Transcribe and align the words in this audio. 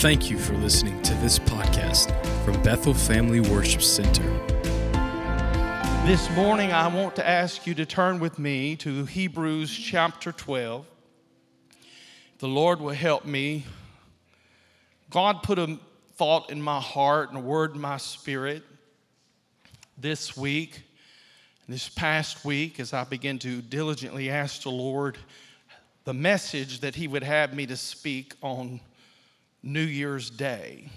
Thank 0.00 0.30
you 0.30 0.38
for 0.38 0.54
listening 0.54 1.02
to 1.02 1.12
this 1.16 1.38
podcast 1.38 2.10
from 2.42 2.62
Bethel 2.62 2.94
Family 2.94 3.40
Worship 3.40 3.82
Center. 3.82 4.22
This 6.06 6.30
morning, 6.30 6.72
I 6.72 6.88
want 6.88 7.14
to 7.16 7.28
ask 7.28 7.66
you 7.66 7.74
to 7.74 7.84
turn 7.84 8.18
with 8.18 8.38
me 8.38 8.76
to 8.76 9.04
Hebrews 9.04 9.70
chapter 9.70 10.32
12. 10.32 10.86
The 12.38 12.48
Lord 12.48 12.80
will 12.80 12.94
help 12.94 13.26
me. 13.26 13.66
God 15.10 15.42
put 15.42 15.58
a 15.58 15.78
thought 16.16 16.48
in 16.48 16.62
my 16.62 16.80
heart 16.80 17.28
and 17.28 17.36
a 17.36 17.42
word 17.42 17.74
in 17.74 17.82
my 17.82 17.98
spirit 17.98 18.62
this 19.98 20.34
week, 20.34 20.82
this 21.68 21.90
past 21.90 22.42
week, 22.42 22.80
as 22.80 22.94
I 22.94 23.04
began 23.04 23.38
to 23.40 23.60
diligently 23.60 24.30
ask 24.30 24.62
the 24.62 24.70
Lord 24.70 25.18
the 26.04 26.14
message 26.14 26.80
that 26.80 26.94
He 26.94 27.06
would 27.06 27.22
have 27.22 27.52
me 27.52 27.66
to 27.66 27.76
speak 27.76 28.32
on 28.40 28.80
New 29.62 29.82
Year's 29.82 30.30
Day. 30.30 30.88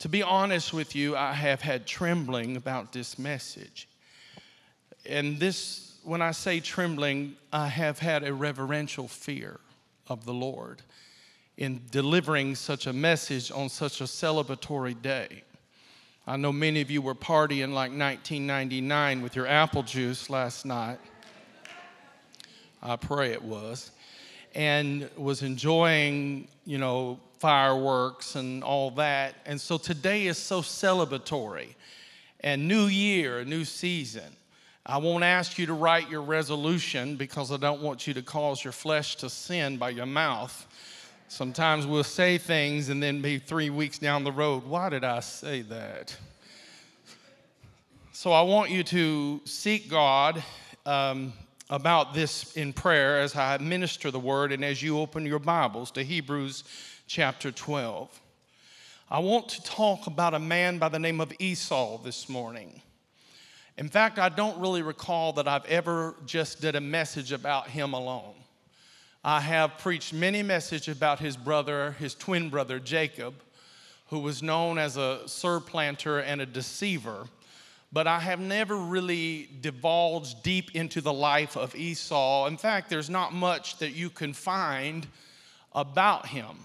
To 0.00 0.08
be 0.08 0.22
honest 0.22 0.72
with 0.72 0.94
you, 0.94 1.16
I 1.16 1.32
have 1.32 1.60
had 1.60 1.86
trembling 1.86 2.56
about 2.56 2.92
this 2.92 3.18
message. 3.18 3.88
And 5.04 5.38
this, 5.38 5.98
when 6.04 6.22
I 6.22 6.30
say 6.30 6.60
trembling, 6.60 7.36
I 7.52 7.66
have 7.66 7.98
had 7.98 8.22
a 8.22 8.32
reverential 8.32 9.08
fear 9.08 9.60
of 10.08 10.24
the 10.24 10.32
Lord 10.32 10.82
in 11.56 11.82
delivering 11.90 12.54
such 12.54 12.86
a 12.86 12.92
message 12.92 13.50
on 13.50 13.68
such 13.68 14.00
a 14.00 14.04
celebratory 14.04 15.00
day. 15.00 15.42
I 16.26 16.36
know 16.36 16.52
many 16.52 16.80
of 16.80 16.90
you 16.90 17.02
were 17.02 17.14
partying 17.14 17.72
like 17.72 17.90
1999 17.90 19.20
with 19.20 19.36
your 19.36 19.46
apple 19.46 19.82
juice 19.82 20.30
last 20.30 20.64
night. 20.64 20.98
I 22.82 22.96
pray 22.96 23.32
it 23.32 23.42
was. 23.42 23.90
And 24.54 25.10
was 25.16 25.42
enjoying, 25.42 26.48
you 26.64 26.78
know, 26.78 27.20
fireworks 27.40 28.34
and 28.36 28.62
all 28.62 28.90
that. 28.92 29.34
And 29.46 29.58
so 29.58 29.78
today 29.78 30.26
is 30.26 30.36
so 30.36 30.60
celebratory. 30.60 31.74
And 32.40 32.68
new 32.68 32.84
year, 32.84 33.40
a 33.40 33.44
new 33.44 33.64
season. 33.64 34.36
I 34.84 34.98
won't 34.98 35.24
ask 35.24 35.58
you 35.58 35.66
to 35.66 35.72
write 35.72 36.10
your 36.10 36.22
resolution 36.22 37.16
because 37.16 37.50
I 37.50 37.56
don't 37.56 37.80
want 37.80 38.06
you 38.06 38.14
to 38.14 38.22
cause 38.22 38.62
your 38.62 38.72
flesh 38.72 39.16
to 39.16 39.30
sin 39.30 39.78
by 39.78 39.90
your 39.90 40.06
mouth. 40.06 40.66
Sometimes 41.28 41.86
we'll 41.86 42.04
say 42.04 42.38
things 42.38 42.88
and 42.88 43.02
then 43.02 43.22
be 43.22 43.38
three 43.38 43.70
weeks 43.70 43.98
down 43.98 44.24
the 44.24 44.32
road, 44.32 44.64
why 44.64 44.88
did 44.88 45.04
I 45.04 45.20
say 45.20 45.62
that? 45.62 46.16
So 48.12 48.32
I 48.32 48.42
want 48.42 48.70
you 48.70 48.82
to 48.84 49.40
seek 49.46 49.88
God 49.88 50.42
um, 50.84 51.32
about 51.70 52.12
this 52.12 52.54
in 52.54 52.72
prayer 52.72 53.20
as 53.20 53.34
I 53.34 53.56
minister 53.58 54.10
the 54.10 54.20
word 54.20 54.52
and 54.52 54.64
as 54.64 54.82
you 54.82 54.98
open 54.98 55.24
your 55.24 55.38
Bibles 55.38 55.90
to 55.92 56.02
Hebrews 56.02 56.64
chapter 57.10 57.50
12. 57.50 58.20
I 59.10 59.18
want 59.18 59.48
to 59.48 59.62
talk 59.64 60.06
about 60.06 60.32
a 60.32 60.38
man 60.38 60.78
by 60.78 60.88
the 60.88 61.00
name 61.00 61.20
of 61.20 61.32
Esau 61.40 61.98
this 61.98 62.28
morning. 62.28 62.82
In 63.76 63.88
fact, 63.88 64.20
I 64.20 64.28
don't 64.28 64.60
really 64.60 64.82
recall 64.82 65.32
that 65.32 65.48
I've 65.48 65.64
ever 65.64 66.14
just 66.24 66.60
did 66.60 66.76
a 66.76 66.80
message 66.80 67.32
about 67.32 67.66
him 67.66 67.94
alone. 67.94 68.34
I 69.24 69.40
have 69.40 69.78
preached 69.78 70.12
many 70.12 70.44
messages 70.44 70.96
about 70.96 71.18
his 71.18 71.36
brother, 71.36 71.96
his 71.98 72.14
twin 72.14 72.48
brother 72.48 72.78
Jacob, 72.78 73.34
who 74.10 74.20
was 74.20 74.40
known 74.40 74.78
as 74.78 74.96
a 74.96 75.26
surplanter 75.26 76.20
and 76.20 76.40
a 76.40 76.46
deceiver. 76.46 77.26
But 77.92 78.06
I 78.06 78.20
have 78.20 78.38
never 78.38 78.76
really 78.76 79.48
divulged 79.60 80.44
deep 80.44 80.76
into 80.76 81.00
the 81.00 81.12
life 81.12 81.56
of 81.56 81.74
Esau. 81.74 82.46
In 82.46 82.56
fact, 82.56 82.88
there's 82.88 83.10
not 83.10 83.32
much 83.32 83.78
that 83.78 83.94
you 83.94 84.10
can 84.10 84.32
find 84.32 85.08
about 85.74 86.28
him 86.28 86.56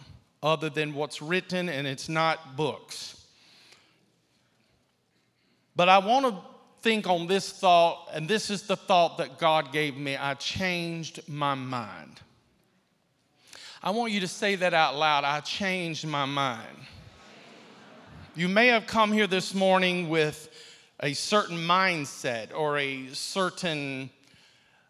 other 0.46 0.70
than 0.70 0.94
what's 0.94 1.24
written, 1.24 1.68
and 1.70 1.88
it's 1.88 2.08
not 2.08 2.56
books. 2.56 3.26
But 5.76 5.90
I 5.90 5.98
want 5.98 6.28
to 6.28 6.40
think 6.82 7.08
on 7.08 7.26
this 7.26 7.52
thought, 7.52 8.10
and 8.14 8.30
this 8.30 8.52
is 8.52 8.62
the 8.62 8.76
thought 8.76 9.18
that 9.18 9.40
God 9.40 9.74
gave 9.74 9.98
me. 9.98 10.16
I 10.16 10.36
changed 10.36 11.28
my 11.28 11.56
mind. 11.56 12.22
I 13.82 13.90
want 13.90 14.12
you 14.12 14.20
to 14.20 14.28
say 14.28 14.56
that 14.56 14.76
out 14.76 14.96
loud. 14.96 15.24
I 15.24 15.40
changed 15.40 16.06
my 16.06 16.26
mind. 16.26 16.78
You 18.36 18.48
may 18.48 18.68
have 18.68 18.86
come 18.86 19.12
here 19.12 19.28
this 19.28 19.56
morning 19.56 20.10
with 20.10 20.50
a 21.00 21.14
certain 21.14 21.58
mindset 21.58 22.56
or 22.56 22.78
a 22.78 23.08
certain 23.14 24.12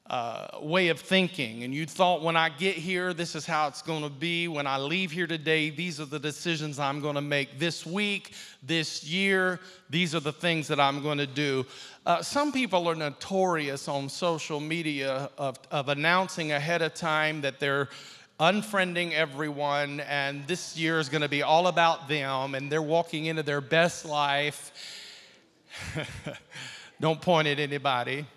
uh, 0.07 0.59
way 0.61 0.89
of 0.89 0.99
thinking, 0.99 1.63
and 1.63 1.73
you 1.73 1.87
thought, 1.87 2.21
when 2.21 2.37
I 2.37 2.49
get 2.49 2.75
here, 2.75 3.11
this 3.11 3.33
is 3.33 3.43
how 3.43 3.67
it's 3.67 3.81
going 3.81 4.03
to 4.03 4.09
be. 4.09 4.47
When 4.47 4.67
I 4.67 4.77
leave 4.77 5.09
here 5.09 5.25
today, 5.25 5.71
these 5.71 5.99
are 5.99 6.05
the 6.05 6.19
decisions 6.19 6.77
I'm 6.77 7.01
going 7.01 7.15
to 7.15 7.21
make 7.21 7.57
this 7.57 7.87
week, 7.87 8.33
this 8.61 9.03
year. 9.03 9.59
These 9.89 10.13
are 10.13 10.19
the 10.19 10.31
things 10.31 10.67
that 10.67 10.79
I'm 10.79 11.01
going 11.01 11.17
to 11.17 11.25
do. 11.25 11.65
Uh, 12.05 12.21
some 12.21 12.51
people 12.51 12.87
are 12.87 12.93
notorious 12.93 13.87
on 13.87 14.07
social 14.07 14.59
media 14.59 15.31
of, 15.39 15.57
of 15.71 15.89
announcing 15.89 16.51
ahead 16.51 16.83
of 16.83 16.93
time 16.93 17.41
that 17.41 17.59
they're 17.59 17.89
unfriending 18.39 19.11
everyone, 19.11 20.01
and 20.01 20.45
this 20.45 20.77
year 20.77 20.99
is 20.99 21.09
going 21.09 21.23
to 21.23 21.29
be 21.29 21.41
all 21.41 21.65
about 21.65 22.07
them, 22.07 22.53
and 22.53 22.71
they're 22.71 22.79
walking 22.79 23.25
into 23.25 23.41
their 23.41 23.61
best 23.61 24.05
life. 24.05 24.71
Don't 27.01 27.19
point 27.19 27.47
at 27.47 27.59
anybody 27.59 28.27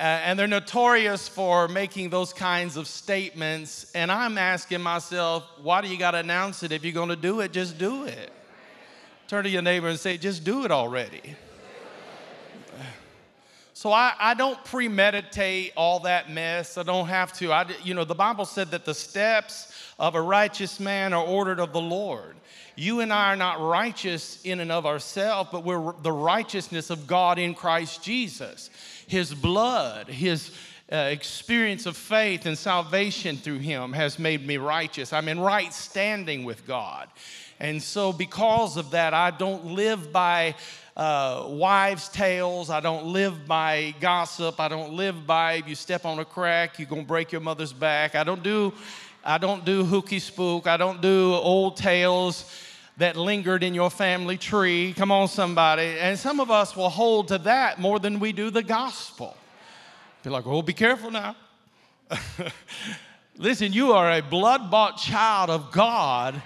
Uh, 0.00 0.18
and 0.24 0.38
they're 0.38 0.46
notorious 0.46 1.28
for 1.28 1.68
making 1.68 2.08
those 2.08 2.32
kinds 2.32 2.78
of 2.78 2.86
statements. 2.86 3.92
And 3.94 4.10
I'm 4.10 4.38
asking 4.38 4.80
myself, 4.80 5.44
why 5.60 5.82
do 5.82 5.88
you 5.88 5.98
got 5.98 6.12
to 6.12 6.18
announce 6.18 6.62
it? 6.62 6.72
If 6.72 6.84
you're 6.84 6.94
going 6.94 7.10
to 7.10 7.16
do 7.16 7.40
it, 7.40 7.52
just 7.52 7.76
do 7.76 8.04
it. 8.04 8.32
Turn 9.28 9.44
to 9.44 9.50
your 9.50 9.60
neighbor 9.60 9.88
and 9.88 9.98
say, 9.98 10.16
just 10.16 10.42
do 10.42 10.64
it 10.64 10.70
already. 10.70 11.36
So 13.74 13.92
I, 13.92 14.14
I 14.18 14.32
don't 14.32 14.62
premeditate 14.64 15.74
all 15.76 16.00
that 16.00 16.30
mess. 16.30 16.78
I 16.78 16.82
don't 16.82 17.08
have 17.08 17.34
to. 17.34 17.52
I, 17.52 17.66
you 17.84 17.92
know, 17.92 18.04
the 18.04 18.14
Bible 18.14 18.46
said 18.46 18.70
that 18.70 18.86
the 18.86 18.94
steps 18.94 19.70
of 19.98 20.14
a 20.14 20.22
righteous 20.22 20.80
man 20.80 21.12
are 21.12 21.24
ordered 21.24 21.60
of 21.60 21.74
the 21.74 21.80
Lord. 21.80 22.36
You 22.74 23.00
and 23.00 23.12
I 23.12 23.34
are 23.34 23.36
not 23.36 23.60
righteous 23.60 24.40
in 24.44 24.60
and 24.60 24.72
of 24.72 24.86
ourselves, 24.86 25.50
but 25.52 25.62
we're 25.62 25.92
the 26.00 26.12
righteousness 26.12 26.88
of 26.88 27.06
God 27.06 27.38
in 27.38 27.54
Christ 27.54 28.02
Jesus 28.02 28.70
his 29.10 29.34
blood, 29.34 30.06
his 30.08 30.52
uh, 30.92 30.96
experience 31.10 31.84
of 31.84 31.96
faith 31.96 32.46
and 32.46 32.56
salvation 32.56 33.36
through 33.36 33.58
him 33.58 33.92
has 33.92 34.20
made 34.20 34.46
me 34.46 34.56
righteous. 34.56 35.12
I'm 35.12 35.26
in 35.26 35.40
right 35.40 35.72
standing 35.74 36.44
with 36.44 36.64
God. 36.64 37.08
And 37.58 37.82
so, 37.82 38.12
because 38.12 38.76
of 38.76 38.92
that, 38.92 39.12
I 39.12 39.32
don't 39.32 39.66
live 39.66 40.12
by 40.12 40.54
uh, 40.96 41.44
wives' 41.48 42.08
tales. 42.08 42.70
I 42.70 42.78
don't 42.78 43.06
live 43.06 43.48
by 43.48 43.94
gossip. 44.00 44.60
I 44.60 44.68
don't 44.68 44.92
live 44.92 45.26
by 45.26 45.54
if 45.54 45.68
you 45.68 45.74
step 45.74 46.04
on 46.04 46.20
a 46.20 46.24
crack, 46.24 46.78
you're 46.78 46.88
gonna 46.88 47.02
break 47.02 47.32
your 47.32 47.40
mother's 47.40 47.72
back. 47.72 48.14
I 48.14 48.22
don't 48.22 48.44
do, 48.44 48.72
I 49.24 49.38
don't 49.38 49.64
do 49.64 49.84
hooky 49.84 50.20
spook. 50.20 50.68
I 50.68 50.76
don't 50.76 51.02
do 51.02 51.34
old 51.34 51.76
tales 51.76 52.44
that 52.96 53.16
lingered 53.16 53.62
in 53.62 53.74
your 53.74 53.90
family 53.90 54.36
tree. 54.36 54.92
Come 54.96 55.10
on, 55.10 55.28
somebody. 55.28 55.98
And 55.98 56.18
some 56.18 56.40
of 56.40 56.50
us 56.50 56.76
will 56.76 56.90
hold 56.90 57.28
to 57.28 57.38
that 57.38 57.78
more 57.78 57.98
than 57.98 58.20
we 58.20 58.32
do 58.32 58.50
the 58.50 58.62
gospel. 58.62 59.36
Be 60.22 60.30
like, 60.30 60.46
oh, 60.46 60.62
be 60.62 60.74
careful 60.74 61.10
now. 61.10 61.34
Listen, 63.36 63.72
you 63.72 63.92
are 63.92 64.12
a 64.12 64.20
blood 64.20 64.70
bought 64.70 64.98
child 64.98 65.48
of 65.48 65.72
God, 65.72 66.40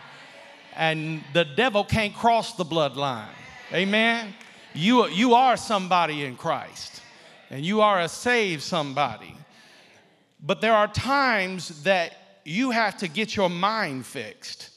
and 0.77 1.25
the 1.33 1.44
devil 1.44 1.83
can't 1.83 2.15
cross 2.15 2.54
the 2.54 2.65
bloodline. 2.65 3.27
Amen? 3.72 4.33
You, 4.75 5.09
you 5.09 5.34
are 5.34 5.56
somebody 5.56 6.25
in 6.25 6.37
Christ, 6.37 7.03
and 7.50 7.65
you 7.65 7.81
are 7.81 8.00
a 8.00 8.09
saved 8.09 8.62
somebody. 8.62 9.34
But 10.41 10.60
there 10.60 10.75
are 10.75 10.87
times 10.87 11.83
that 11.84 12.15
you 12.45 12.71
have 12.71 12.98
to 12.98 13.09
get 13.09 13.34
your 13.34 13.48
mind 13.48 14.07
fixed. 14.07 14.71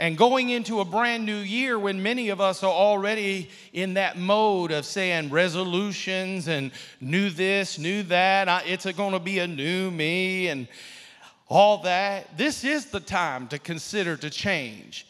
And 0.00 0.16
going 0.16 0.50
into 0.50 0.78
a 0.78 0.84
brand 0.84 1.26
new 1.26 1.38
year 1.38 1.76
when 1.76 2.00
many 2.02 2.28
of 2.28 2.40
us 2.40 2.62
are 2.62 2.72
already 2.72 3.50
in 3.72 3.94
that 3.94 4.16
mode 4.16 4.70
of 4.70 4.84
saying 4.84 5.30
resolutions 5.30 6.46
and 6.46 6.70
new 7.00 7.30
this, 7.30 7.80
new 7.80 8.04
that, 8.04 8.64
it's 8.66 8.86
going 8.92 9.12
to 9.12 9.18
be 9.18 9.40
a 9.40 9.46
new 9.48 9.90
me 9.90 10.46
and 10.48 10.68
all 11.48 11.78
that. 11.78 12.38
This 12.38 12.62
is 12.62 12.86
the 12.86 13.00
time 13.00 13.48
to 13.48 13.58
consider 13.58 14.16
to 14.18 14.30
change. 14.30 15.04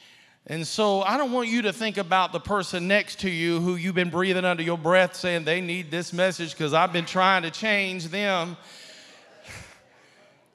And 0.46 0.66
so 0.66 1.02
I 1.02 1.18
don't 1.18 1.32
want 1.32 1.48
you 1.48 1.60
to 1.62 1.72
think 1.74 1.98
about 1.98 2.32
the 2.32 2.40
person 2.40 2.88
next 2.88 3.20
to 3.20 3.28
you 3.28 3.60
who 3.60 3.76
you've 3.76 3.94
been 3.94 4.08
breathing 4.08 4.46
under 4.46 4.62
your 4.62 4.78
breath 4.78 5.14
saying 5.14 5.44
they 5.44 5.60
need 5.60 5.90
this 5.90 6.14
message 6.14 6.52
because 6.52 6.72
I've 6.72 6.94
been 6.94 7.04
trying 7.04 7.42
to 7.42 7.50
change 7.50 8.06
them. 8.06 8.56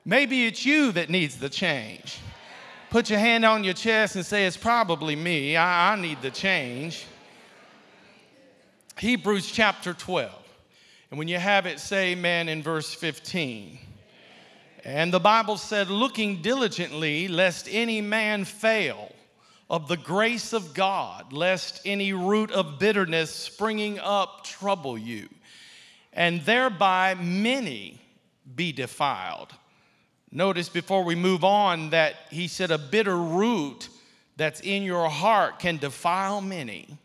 Maybe 0.03 0.47
it's 0.47 0.65
you 0.65 0.91
that 0.93 1.11
needs 1.11 1.37
the 1.37 1.49
change. 1.49 2.17
Put 2.93 3.09
your 3.09 3.17
hand 3.17 3.43
on 3.43 3.63
your 3.63 3.73
chest 3.73 4.17
and 4.17 4.23
say, 4.23 4.45
It's 4.45 4.55
probably 4.55 5.15
me. 5.15 5.57
I, 5.57 5.93
I 5.93 5.95
need 5.99 6.21
the 6.21 6.29
change. 6.29 7.07
Hebrews 8.99 9.51
chapter 9.51 9.95
12. 9.95 10.31
And 11.09 11.17
when 11.17 11.27
you 11.27 11.39
have 11.39 11.65
it, 11.65 11.79
say 11.79 12.11
amen 12.11 12.49
in 12.49 12.61
verse 12.61 12.93
15. 12.93 13.79
And 14.83 15.11
the 15.11 15.19
Bible 15.19 15.57
said, 15.57 15.89
looking 15.89 16.43
diligently, 16.43 17.27
lest 17.27 17.67
any 17.71 17.99
man 17.99 18.45
fail. 18.45 19.11
of 19.71 19.87
the 19.87 19.97
grace 19.97 20.53
of 20.53 20.75
God, 20.75 21.33
lest 21.33 21.81
any 21.85 22.13
root 22.13 22.51
of 22.51 22.77
bitterness 22.77 23.31
springing 23.31 23.97
up 23.97 24.43
trouble 24.43 24.99
you, 24.99 25.29
and 26.11 26.41
thereby 26.41 27.15
many 27.15 27.99
be 28.55 28.71
defiled. 28.71 29.51
Notice 30.35 30.67
before 30.67 31.03
we 31.03 31.13
move 31.13 31.43
on 31.43 31.91
that 31.91 32.15
he 32.31 32.47
said 32.47 32.71
a 32.71 32.77
bitter 32.79 33.15
root 33.15 33.87
that's 34.35 34.61
in 34.61 34.81
your 34.81 35.07
heart 35.07 35.59
can 35.59 35.77
defile 35.77 36.41
many. 36.41 36.97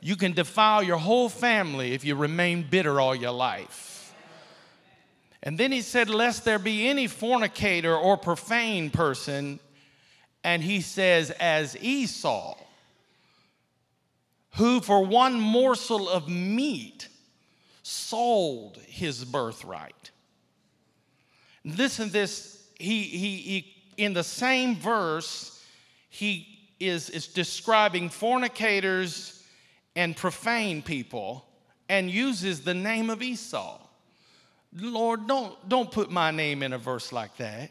You 0.00 0.14
can 0.14 0.32
defile 0.32 0.82
your 0.82 0.98
whole 0.98 1.28
family 1.28 1.94
if 1.94 2.04
you 2.04 2.14
remain 2.14 2.64
bitter 2.70 3.00
all 3.00 3.14
your 3.14 3.32
life. 3.32 4.14
And 5.42 5.58
then 5.58 5.72
he 5.72 5.82
said, 5.82 6.08
Lest 6.08 6.44
there 6.44 6.60
be 6.60 6.88
any 6.88 7.08
fornicator 7.08 7.96
or 7.96 8.16
profane 8.16 8.90
person 8.90 9.58
and 10.44 10.62
he 10.62 10.80
says, 10.80 11.30
as 11.32 11.76
Esau, 11.76 12.56
who 14.54 14.80
for 14.80 15.04
one 15.04 15.38
morsel 15.38 16.08
of 16.08 16.28
meat 16.28 17.08
sold 17.82 18.78
his 18.86 19.24
birthright. 19.24 20.10
Listen, 21.76 22.10
this, 22.10 22.66
he, 22.78 23.02
he, 23.02 23.36
he, 23.36 23.74
in 23.96 24.14
the 24.14 24.24
same 24.24 24.76
verse, 24.76 25.62
he 26.08 26.46
is, 26.80 27.10
is 27.10 27.26
describing 27.26 28.08
fornicators 28.08 29.44
and 29.94 30.16
profane 30.16 30.80
people 30.82 31.44
and 31.88 32.10
uses 32.10 32.62
the 32.62 32.74
name 32.74 33.10
of 33.10 33.22
Esau. 33.22 33.80
Lord, 34.74 35.26
don't, 35.26 35.68
don't 35.68 35.90
put 35.90 36.10
my 36.10 36.30
name 36.30 36.62
in 36.62 36.72
a 36.72 36.78
verse 36.78 37.12
like 37.12 37.36
that. 37.38 37.70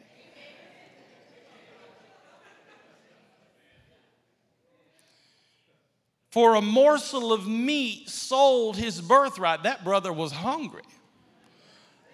for 6.29 6.53
a 6.53 6.61
morsel 6.61 7.33
of 7.33 7.47
meat 7.47 8.07
sold 8.07 8.77
his 8.77 9.01
birthright. 9.01 9.63
That 9.63 9.83
brother 9.83 10.13
was 10.13 10.31
hungry. 10.31 10.83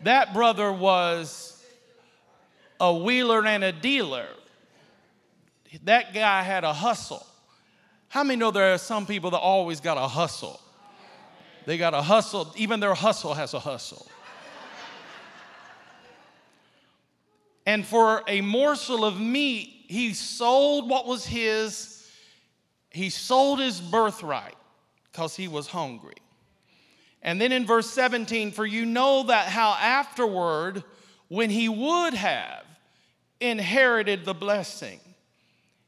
That 0.03 0.33
brother 0.33 0.71
was 0.71 1.52
a 2.83 2.93
wheeler 2.93 3.45
and 3.45 3.63
a 3.63 3.71
dealer. 3.71 4.27
That 5.85 6.13
guy 6.13 6.43
had 6.43 6.65
a 6.65 6.73
hustle. 6.73 7.25
How 8.09 8.25
many 8.25 8.37
know 8.37 8.51
there 8.51 8.73
are 8.73 8.77
some 8.77 9.05
people 9.05 9.31
that 9.31 9.39
always 9.39 9.79
got 9.79 9.97
a 9.97 10.05
hustle? 10.05 10.59
They 11.65 11.77
got 11.77 11.93
a 11.93 12.01
hustle, 12.01 12.53
even 12.57 12.81
their 12.81 12.93
hustle 12.93 13.33
has 13.35 13.53
a 13.53 13.59
hustle. 13.59 14.05
and 17.65 17.85
for 17.85 18.21
a 18.27 18.41
morsel 18.41 19.05
of 19.05 19.17
meat, 19.17 19.85
he 19.87 20.13
sold 20.13 20.89
what 20.89 21.07
was 21.07 21.25
his 21.25 21.89
he 22.89 23.09
sold 23.09 23.59
his 23.59 23.79
birthright 23.79 24.55
because 25.11 25.35
he 25.37 25.47
was 25.47 25.67
hungry. 25.67 26.13
And 27.23 27.39
then 27.39 27.51
in 27.51 27.65
verse 27.65 27.89
17, 27.89 28.51
for 28.51 28.65
you 28.65 28.85
know 28.85 29.23
that 29.23 29.47
how 29.47 29.71
afterward, 29.79 30.83
when 31.29 31.49
he 31.49 31.67
would 31.67 32.13
have 32.13 32.62
inherited 33.43 34.25
the 34.25 34.33
blessing, 34.33 34.99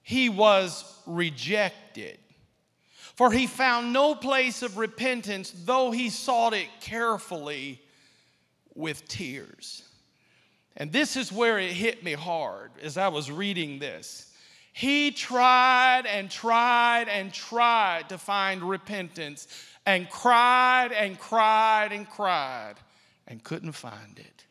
he 0.01 0.29
was 0.29 0.83
rejected. 1.05 2.19
For 3.15 3.31
he 3.31 3.47
found 3.47 3.93
no 3.93 4.13
place 4.13 4.61
of 4.61 4.77
repentance, 4.77 5.53
though 5.63 5.91
he 5.91 6.09
sought 6.09 6.53
it 6.53 6.67
carefully 6.81 7.81
with 8.75 9.07
tears. 9.07 9.83
And 10.75 10.91
this 10.91 11.15
is 11.15 11.31
where 11.31 11.57
it 11.57 11.71
hit 11.71 12.03
me 12.03 12.11
hard 12.11 12.71
as 12.81 12.97
I 12.97 13.07
was 13.07 13.31
reading 13.31 13.79
this. 13.79 14.33
He 14.73 15.11
tried 15.11 16.05
and 16.05 16.29
tried 16.29 17.07
and 17.07 17.31
tried 17.31 18.09
to 18.09 18.17
find 18.17 18.61
repentance 18.61 19.47
and 19.85 20.09
cried 20.09 20.91
and 20.91 21.17
cried 21.17 21.93
and 21.93 22.09
cried 22.09 22.75
and 23.25 23.41
couldn't 23.41 23.71
find 23.71 24.19
it. 24.19 24.45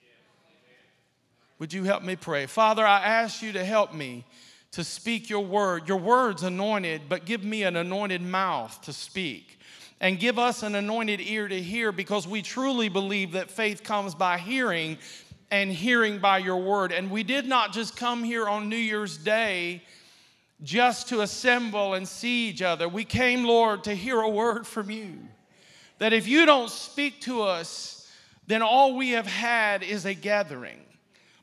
Would 1.65 1.73
you 1.73 1.85
help 1.85 2.03
me 2.03 2.15
pray? 2.15 2.45
Father, 2.45 2.87
I 2.87 2.99
ask 2.99 3.41
you 3.41 3.51
to 3.53 3.65
help 3.65 3.95
me 3.95 4.27
to 4.73 4.85
speak 4.85 5.31
your 5.31 5.47
word. 5.47 5.89
Your 5.89 5.97
word's 5.97 6.43
anointed, 6.43 7.09
but 7.09 7.25
give 7.25 7.43
me 7.43 7.63
an 7.63 7.75
anointed 7.75 8.21
mouth 8.21 8.79
to 8.83 8.93
speak. 8.93 9.59
And 9.99 10.21
give 10.21 10.39
us 10.39 10.63
an 10.63 10.75
anointed 10.75 11.23
ear 11.23 11.49
to 11.49 11.63
hear 11.63 11.91
because 11.91 12.29
we 12.29 12.43
truly 12.43 12.91
believe 12.91 13.33
that 13.33 13.51
faith 13.51 13.83
comes 13.83 14.15
by 14.15 14.37
hearing 14.37 14.99
and 15.51 15.73
hearing 15.73 16.19
by 16.19 16.37
your 16.37 16.59
word. 16.59 16.93
And 16.93 17.11
we 17.11 17.23
did 17.23 17.47
not 17.47 17.73
just 17.73 17.97
come 17.97 18.23
here 18.23 18.47
on 18.47 18.69
New 18.69 18.77
Year's 18.77 19.17
Day 19.17 19.83
just 20.63 21.09
to 21.09 21.23
assemble 21.23 21.95
and 21.95 22.07
see 22.07 22.51
each 22.51 22.61
other. 22.61 22.91
We 22.91 23.05
came, 23.05 23.43
Lord, 23.43 23.85
to 23.85 23.95
hear 23.95 24.21
a 24.21 24.29
word 24.29 24.67
from 24.67 24.91
you. 24.91 25.17
That 25.97 26.13
if 26.13 26.29
you 26.29 26.45
don't 26.45 26.69
speak 26.69 27.23
to 27.23 27.41
us, 27.41 28.13
then 28.47 28.61
all 28.61 28.95
we 28.95 29.13
have 29.13 29.27
had 29.27 29.83
is 29.83 30.05
a 30.05 30.13
gathering. 30.13 30.84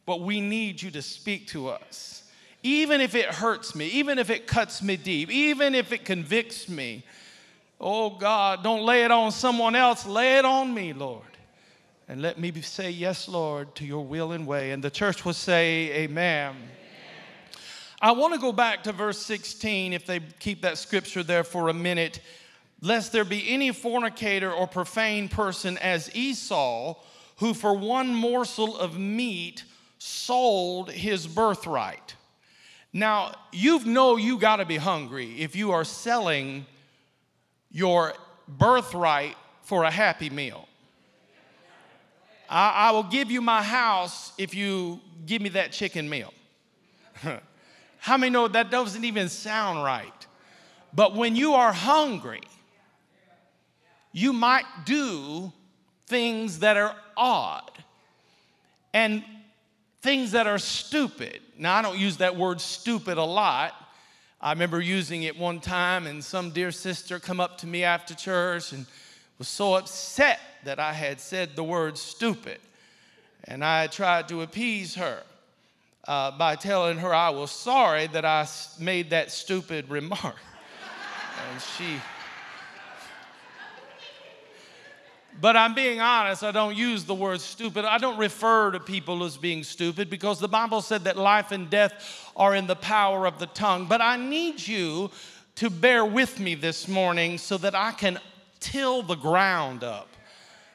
But 0.06 0.22
we 0.22 0.42
need 0.42 0.82
you 0.82 0.92
to 0.92 1.02
speak 1.02 1.48
to 1.48 1.70
us. 1.70 2.24
Even 2.64 3.02
if 3.02 3.16
it 3.16 3.26
hurts 3.26 3.76
me, 3.76 3.88
even 3.88 4.20
if 4.20 4.30
it 4.30 4.46
cuts 4.48 4.82
me 4.82 4.98
deep, 4.98 5.32
even 5.32 5.74
if 5.74 5.92
it 5.92 6.06
convicts 6.06 6.70
me. 6.70 7.04
Oh 7.80 8.12
God, 8.12 8.64
don't 8.64 8.84
lay 8.84 9.04
it 9.04 9.12
on 9.12 9.32
someone 9.32 9.76
else, 9.76 10.06
lay 10.06 10.38
it 10.38 10.46
on 10.46 10.74
me, 10.74 10.94
Lord. 10.94 11.24
And 12.08 12.22
let 12.22 12.38
me 12.38 12.52
say, 12.62 12.92
Yes, 12.92 13.28
Lord, 13.28 13.74
to 13.76 13.86
your 13.86 14.06
will 14.06 14.34
and 14.34 14.46
way. 14.46 14.72
And 14.72 14.84
the 14.84 14.92
church 14.92 15.26
will 15.26 15.34
say, 15.34 15.92
Amen. 16.04 16.56
I 18.02 18.12
want 18.12 18.34
to 18.34 18.40
go 18.40 18.52
back 18.52 18.84
to 18.84 18.92
verse 18.92 19.20
16 19.20 19.94
if 19.94 20.06
they 20.06 20.20
keep 20.40 20.64
that 20.64 20.78
scripture 20.78 21.24
there 21.24 21.44
for 21.44 21.70
a 21.70 21.74
minute. 21.74 22.20
Lest 22.82 23.12
there 23.12 23.24
be 23.24 23.48
any 23.48 23.72
fornicator 23.72 24.52
or 24.52 24.68
profane 24.68 25.30
person 25.30 25.78
as 25.78 26.14
Esau, 26.16 26.96
who 27.38 27.54
for 27.54 27.76
one 27.76 28.14
morsel 28.14 28.76
of 28.76 28.98
meat 28.98 29.64
sold 30.04 30.90
his 30.90 31.28
birthright. 31.28 32.16
Now, 32.92 33.36
you 33.52 33.86
know 33.86 34.18
you 34.18 34.40
got 34.40 34.56
to 34.56 34.66
be 34.66 34.78
hungry 34.78 35.40
if 35.40 35.56
you 35.56 35.74
are 35.74 35.84
selling 35.84 36.66
your 37.70 38.16
birthright 38.48 39.36
for 39.62 39.84
a 39.84 39.92
happy 39.92 40.32
meal. 40.32 40.68
I, 42.50 42.88
I 42.88 42.92
will 42.92 43.04
give 43.04 43.30
you 43.30 43.42
my 43.42 43.62
house 43.62 44.34
if 44.40 44.56
you 44.56 45.00
give 45.28 45.40
me 45.40 45.50
that 45.50 45.72
chicken 45.72 46.10
meal. 46.10 46.34
How 48.00 48.18
many 48.18 48.32
know 48.32 48.48
that 48.48 48.72
doesn't 48.72 49.06
even 49.06 49.30
sound 49.30 49.84
right? 49.84 50.28
But 50.96 51.16
when 51.16 51.36
you 51.36 51.54
are 51.54 51.72
hungry, 51.72 52.42
you 54.14 54.34
might 54.34 54.66
do 54.84 55.54
things 56.08 56.58
that 56.60 56.76
are 56.76 56.96
odd 57.16 57.72
and 58.96 59.24
things 60.02 60.32
that 60.32 60.48
are 60.48 60.58
stupid. 60.58 61.42
Now, 61.58 61.76
I 61.76 61.82
don't 61.82 61.98
use 61.98 62.18
that 62.18 62.36
word 62.36 62.60
stupid 62.60 63.18
a 63.18 63.24
lot. 63.24 63.74
I 64.40 64.52
remember 64.52 64.82
using 64.82 65.24
it 65.24 65.38
one 65.38 65.60
time, 65.60 66.08
and 66.08 66.24
some 66.24 66.50
dear 66.50 66.72
sister 66.72 67.20
come 67.20 67.40
up 67.40 67.60
to 67.60 67.68
me 67.68 67.84
after 67.84 68.16
church 68.16 68.72
and 68.72 68.88
was 69.38 69.48
so 69.48 69.76
upset 69.76 70.40
that 70.64 70.80
I 70.80 70.94
had 70.94 71.20
said 71.20 71.56
the 71.56 71.64
word 71.64 71.98
stupid. 71.98 72.60
And 73.44 73.64
I 73.64 73.88
tried 73.88 74.28
to 74.30 74.42
appease 74.42 74.96
her 74.96 75.22
uh, 76.08 76.32
by 76.32 76.56
telling 76.56 76.98
her 76.98 77.14
I 77.14 77.30
was 77.30 77.52
sorry 77.52 78.08
that 78.08 78.26
I 78.26 78.48
made 78.80 79.12
that 79.12 79.32
stupid 79.32 79.90
remark. 79.90 80.36
and 81.52 81.62
she, 81.78 81.98
but 85.42 85.58
I'm 85.58 85.74
being 85.74 86.00
honest, 86.00 86.44
I 86.44 86.52
don't 86.52 86.78
use 86.78 87.04
the 87.04 87.16
word 87.16 87.42
stupid. 87.42 87.84
I 87.84 87.98
don't 87.98 88.18
refer 88.18 88.72
to 88.72 88.80
people 88.80 89.24
as 89.24 89.38
being 89.38 89.64
stupid 89.64 90.10
because 90.10 90.40
the 90.40 90.48
Bible 90.48 90.82
said 90.82 91.06
that 91.06 91.18
life 91.18 91.52
and 91.52 91.68
death 91.68 92.32
are 92.36 92.54
in 92.54 92.68
the 92.68 92.76
power 92.76 93.26
of 93.26 93.40
the 93.40 93.48
tongue. 93.48 93.88
But 93.88 94.02
I 94.02 94.18
need 94.18 94.66
you 94.66 95.10
to 95.56 95.72
bear 95.72 96.06
with 96.06 96.40
me 96.40 96.54
this 96.54 96.88
morning 96.88 97.40
so 97.40 97.58
that 97.58 97.74
I 97.74 97.92
can 97.92 98.20
till 98.60 99.02
the 99.02 99.16
ground 99.16 99.84
up. 99.84 100.10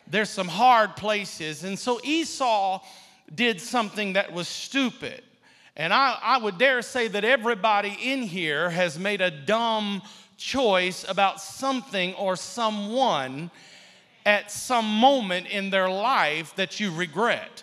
There's 0.08 0.30
some 0.30 0.48
hard 0.48 0.96
places. 0.96 1.62
And 1.62 1.78
so 1.78 2.00
Esau 2.02 2.82
did 3.32 3.60
something 3.60 4.14
that 4.14 4.32
was 4.32 4.48
stupid. 4.48 5.22
And 5.76 5.92
I, 5.92 6.18
I 6.20 6.38
would 6.38 6.58
dare 6.58 6.82
say 6.82 7.06
that 7.08 7.24
everybody 7.24 7.96
in 8.02 8.22
here 8.22 8.70
has 8.70 8.98
made 8.98 9.20
a 9.20 9.30
dumb 9.30 10.02
choice 10.36 11.04
about 11.08 11.40
something 11.40 12.14
or 12.14 12.34
someone 12.34 13.50
at 14.26 14.50
some 14.50 14.84
moment 14.86 15.46
in 15.46 15.70
their 15.70 15.88
life 15.88 16.54
that 16.56 16.78
you 16.78 16.92
regret. 16.92 17.62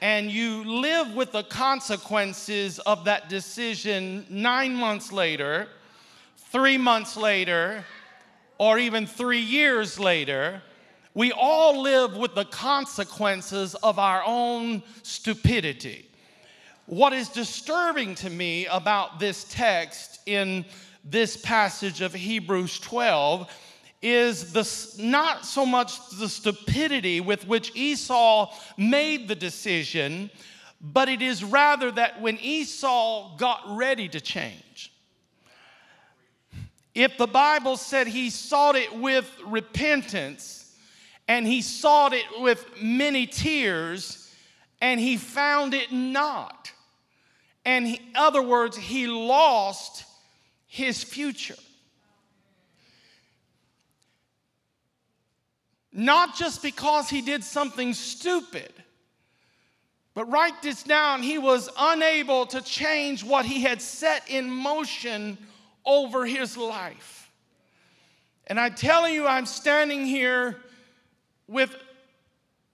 And 0.00 0.30
you 0.30 0.62
live 0.62 1.14
with 1.14 1.32
the 1.32 1.42
consequences 1.42 2.78
of 2.80 3.06
that 3.06 3.28
decision 3.28 4.24
nine 4.30 4.76
months 4.76 5.10
later, 5.10 5.66
three 6.36 6.78
months 6.78 7.16
later, 7.16 7.84
or 8.58 8.78
even 8.78 9.06
three 9.06 9.40
years 9.40 9.98
later 9.98 10.62
we 11.14 11.32
all 11.32 11.82
live 11.82 12.16
with 12.16 12.36
the 12.36 12.44
consequences 12.44 13.74
of 13.76 13.98
our 13.98 14.22
own 14.24 14.82
stupidity. 15.02 16.04
what 16.86 17.12
is 17.12 17.28
disturbing 17.28 18.14
to 18.14 18.30
me 18.30 18.66
about 18.66 19.18
this 19.18 19.44
text 19.50 20.20
in 20.26 20.64
this 21.04 21.36
passage 21.36 22.00
of 22.02 22.14
Hebrews 22.14 22.78
12 22.78 23.50
is 24.00 24.52
the, 24.52 25.02
not 25.02 25.44
so 25.44 25.66
much 25.66 26.10
the 26.10 26.28
stupidity 26.28 27.20
with 27.20 27.46
which 27.46 27.74
Esau 27.74 28.54
made 28.76 29.26
the 29.26 29.34
decision, 29.34 30.30
but 30.80 31.08
it 31.08 31.20
is 31.20 31.42
rather 31.42 31.90
that 31.90 32.20
when 32.20 32.38
Esau 32.38 33.36
got 33.36 33.62
ready 33.66 34.08
to 34.08 34.20
change, 34.20 34.92
if 36.94 37.16
the 37.16 37.26
Bible 37.26 37.76
said 37.76 38.06
he 38.06 38.30
sought 38.30 38.76
it 38.76 38.94
with 38.96 39.30
repentance 39.46 40.74
and 41.26 41.46
he 41.46 41.62
sought 41.62 42.12
it 42.12 42.24
with 42.38 42.64
many 42.80 43.26
tears 43.26 44.32
and 44.80 44.98
he 45.00 45.16
found 45.16 45.74
it 45.74 45.92
not, 45.92 46.72
and 47.64 47.86
in 47.86 47.98
other 48.14 48.42
words, 48.42 48.76
he 48.76 49.06
lost 49.06 50.04
his 50.66 51.02
future. 51.02 51.56
Not 55.98 56.36
just 56.36 56.62
because 56.62 57.10
he 57.10 57.22
did 57.22 57.42
something 57.42 57.92
stupid, 57.92 58.72
but 60.14 60.30
write 60.30 60.62
this 60.62 60.84
down 60.84 61.24
he 61.24 61.38
was 61.38 61.68
unable 61.76 62.46
to 62.46 62.62
change 62.62 63.24
what 63.24 63.44
he 63.44 63.62
had 63.62 63.82
set 63.82 64.22
in 64.30 64.48
motion 64.48 65.36
over 65.84 66.24
his 66.24 66.56
life. 66.56 67.32
And 68.46 68.60
I 68.60 68.68
tell 68.68 69.08
you, 69.08 69.26
I'm 69.26 69.44
standing 69.44 70.06
here 70.06 70.58
with 71.48 71.74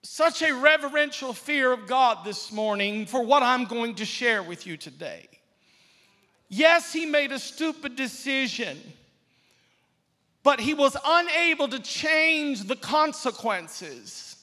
such 0.03 0.43
a 0.43 0.53
reverential 0.53 1.33
fear 1.33 1.71
of 1.71 1.87
God 1.87 2.19
this 2.25 2.51
morning 2.51 3.07
for 3.07 3.25
what 3.25 3.41
I'm 3.41 3.65
going 3.65 3.95
to 3.95 4.05
share 4.05 4.43
with 4.43 4.67
you 4.67 4.77
today. 4.77 5.27
Yes, 6.47 6.93
he 6.93 7.07
made 7.07 7.31
a 7.31 7.39
stupid 7.39 7.95
decision, 7.95 8.77
but 10.45 10.59
he 10.59 10.75
was 10.75 10.95
unable 11.03 11.67
to 11.67 11.79
change 11.79 12.65
the 12.65 12.75
consequences 12.75 14.35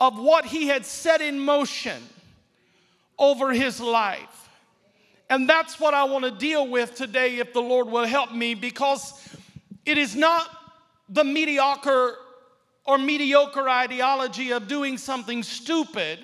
of 0.00 0.16
what 0.16 0.44
he 0.44 0.68
had 0.68 0.86
set 0.86 1.20
in 1.20 1.40
motion 1.40 2.00
over 3.18 3.52
his 3.52 3.80
life. 3.80 4.48
And 5.28 5.48
that's 5.48 5.80
what 5.80 5.92
I 5.92 6.04
want 6.04 6.24
to 6.24 6.30
deal 6.30 6.68
with 6.68 6.94
today, 6.94 7.38
if 7.38 7.52
the 7.52 7.60
Lord 7.60 7.88
will 7.88 8.06
help 8.06 8.32
me, 8.32 8.54
because 8.54 9.28
it 9.84 9.98
is 9.98 10.14
not 10.14 10.48
the 11.08 11.24
mediocre 11.24 12.14
or 12.84 12.96
mediocre 12.96 13.68
ideology 13.68 14.52
of 14.52 14.68
doing 14.68 14.96
something 14.96 15.42
stupid. 15.42 16.20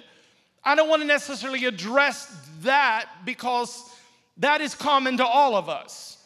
I 0.63 0.77
don't 0.77 0.89
want 0.89 1.03
to 1.03 1.09
necessarily 1.09 1.65
address 1.65 2.49
that 2.63 3.09
because 3.25 3.91
that 4.37 4.61
is 4.61 4.77
common 4.77 5.17
to 5.17 5.27
all 5.27 5.57
of 5.57 5.69
us. 5.69 6.23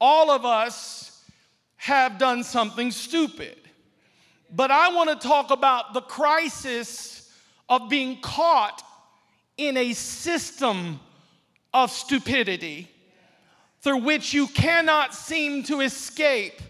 All 0.00 0.30
of 0.30 0.44
us 0.44 1.05
have 1.86 2.18
done 2.18 2.42
something 2.42 2.90
stupid. 2.90 3.56
But 4.50 4.72
I 4.72 4.92
want 4.92 5.08
to 5.08 5.28
talk 5.28 5.52
about 5.52 5.94
the 5.94 6.00
crisis 6.00 7.32
of 7.68 7.88
being 7.88 8.20
caught 8.20 8.82
in 9.56 9.76
a 9.76 9.92
system 9.92 10.98
of 11.72 11.92
stupidity 11.92 12.90
through 13.82 13.98
which 13.98 14.34
you 14.34 14.48
cannot 14.48 15.14
seem 15.14 15.62
to 15.62 15.78
escape, 15.78 16.60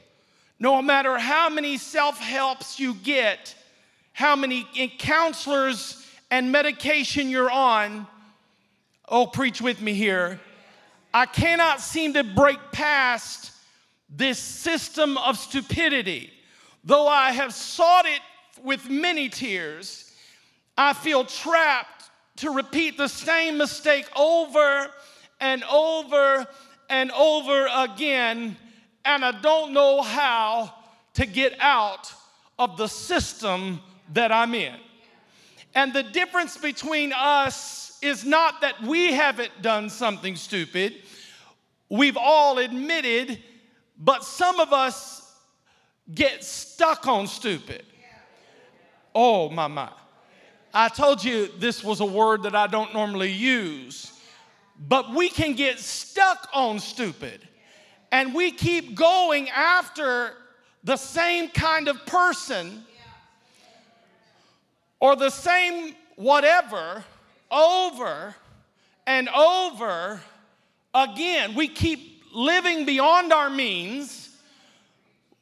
no 0.59 0.83
matter 0.83 1.17
how 1.17 1.49
many 1.49 1.79
self 1.79 2.19
helps 2.19 2.79
you 2.79 2.93
get, 2.93 3.55
how 4.13 4.37
many 4.37 4.67
counselors 4.99 6.07
and 6.31 6.53
medication 6.53 7.31
you're 7.31 7.51
on. 7.51 8.07
Oh, 9.09 9.27
preach 9.27 9.63
with 9.63 9.81
me 9.81 9.95
here. 9.95 10.41
I 11.15 11.25
cannot 11.25 11.81
seem 11.81 12.13
to 12.13 12.23
break 12.23 12.59
past 12.71 13.53
this 14.09 14.39
system 14.39 15.17
of 15.19 15.37
stupidity. 15.39 16.31
Though 16.85 17.09
I 17.09 17.33
have 17.33 17.53
sought 17.53 18.07
it 18.07 18.21
with 18.63 18.89
many 18.89 19.29
tears, 19.29 20.13
I 20.79 20.93
feel 20.93 21.25
trapped 21.25 22.11
to 22.37 22.51
repeat 22.51 22.97
the 22.97 23.09
same 23.09 23.59
mistake 23.59 24.07
over 24.17 24.89
and 25.41 25.65
over 25.65 26.47
and 26.89 27.11
over 27.13 27.69
again, 27.75 28.57
and 29.05 29.25
I 29.25 29.41
don't 29.41 29.73
know 29.73 30.03
how 30.03 30.73
to 31.15 31.27
get 31.27 31.55
out 31.61 32.13
of 32.59 32.77
the 32.77 32.87
system 32.87 33.81
that 34.13 34.31
I'm 34.31 34.55
in. 34.55 34.75
And 35.75 35.93
the 35.93 36.03
difference 36.03 36.57
between 36.57 37.13
us 37.13 37.99
is 38.03 38.25
not 38.25 38.61
that 38.61 38.81
we 38.83 39.13
haven't 39.13 39.63
done 39.63 39.91
something 39.91 40.37
stupid. 40.37 40.95
We've 41.89 42.17
all 42.17 42.59
admitted, 42.59 43.43
but 43.99 44.25
some 44.25 44.61
of 44.61 44.73
us 44.73 45.35
get 46.13 46.45
stuck 46.45 47.07
on 47.07 47.27
stupid. 47.27 47.85
Oh, 49.15 49.49
my, 49.51 49.67
my. 49.67 49.89
I 50.73 50.89
told 50.89 51.25
you 51.25 51.49
this 51.59 51.83
was 51.83 52.01
a 52.01 52.07
word 52.07 52.43
that 52.43 52.55
I 52.55 52.67
don't 52.67 52.93
normally 52.93 53.33
use, 53.33 54.13
but 54.79 55.15
we 55.15 55.31
can 55.31 55.55
get 55.55 55.79
stuck 55.79 56.49
on 56.53 56.79
stupid. 56.79 57.49
And 58.13 58.35
we 58.35 58.51
keep 58.51 58.95
going 58.95 59.49
after 59.51 60.35
the 60.85 60.97
same 60.97 61.49
kind 61.49 61.89
of 61.89 62.05
person 62.07 62.85
or 65.01 65.17
the 65.17 65.31
same 65.31 65.95
whatever 66.17 67.03
over 67.51 68.35
and 69.07 69.29
over 69.31 70.21
again. 70.95 71.55
We 71.55 71.69
keep 71.69 72.16
living 72.33 72.85
beyond 72.85 73.33
our 73.33 73.51
means. 73.51 74.31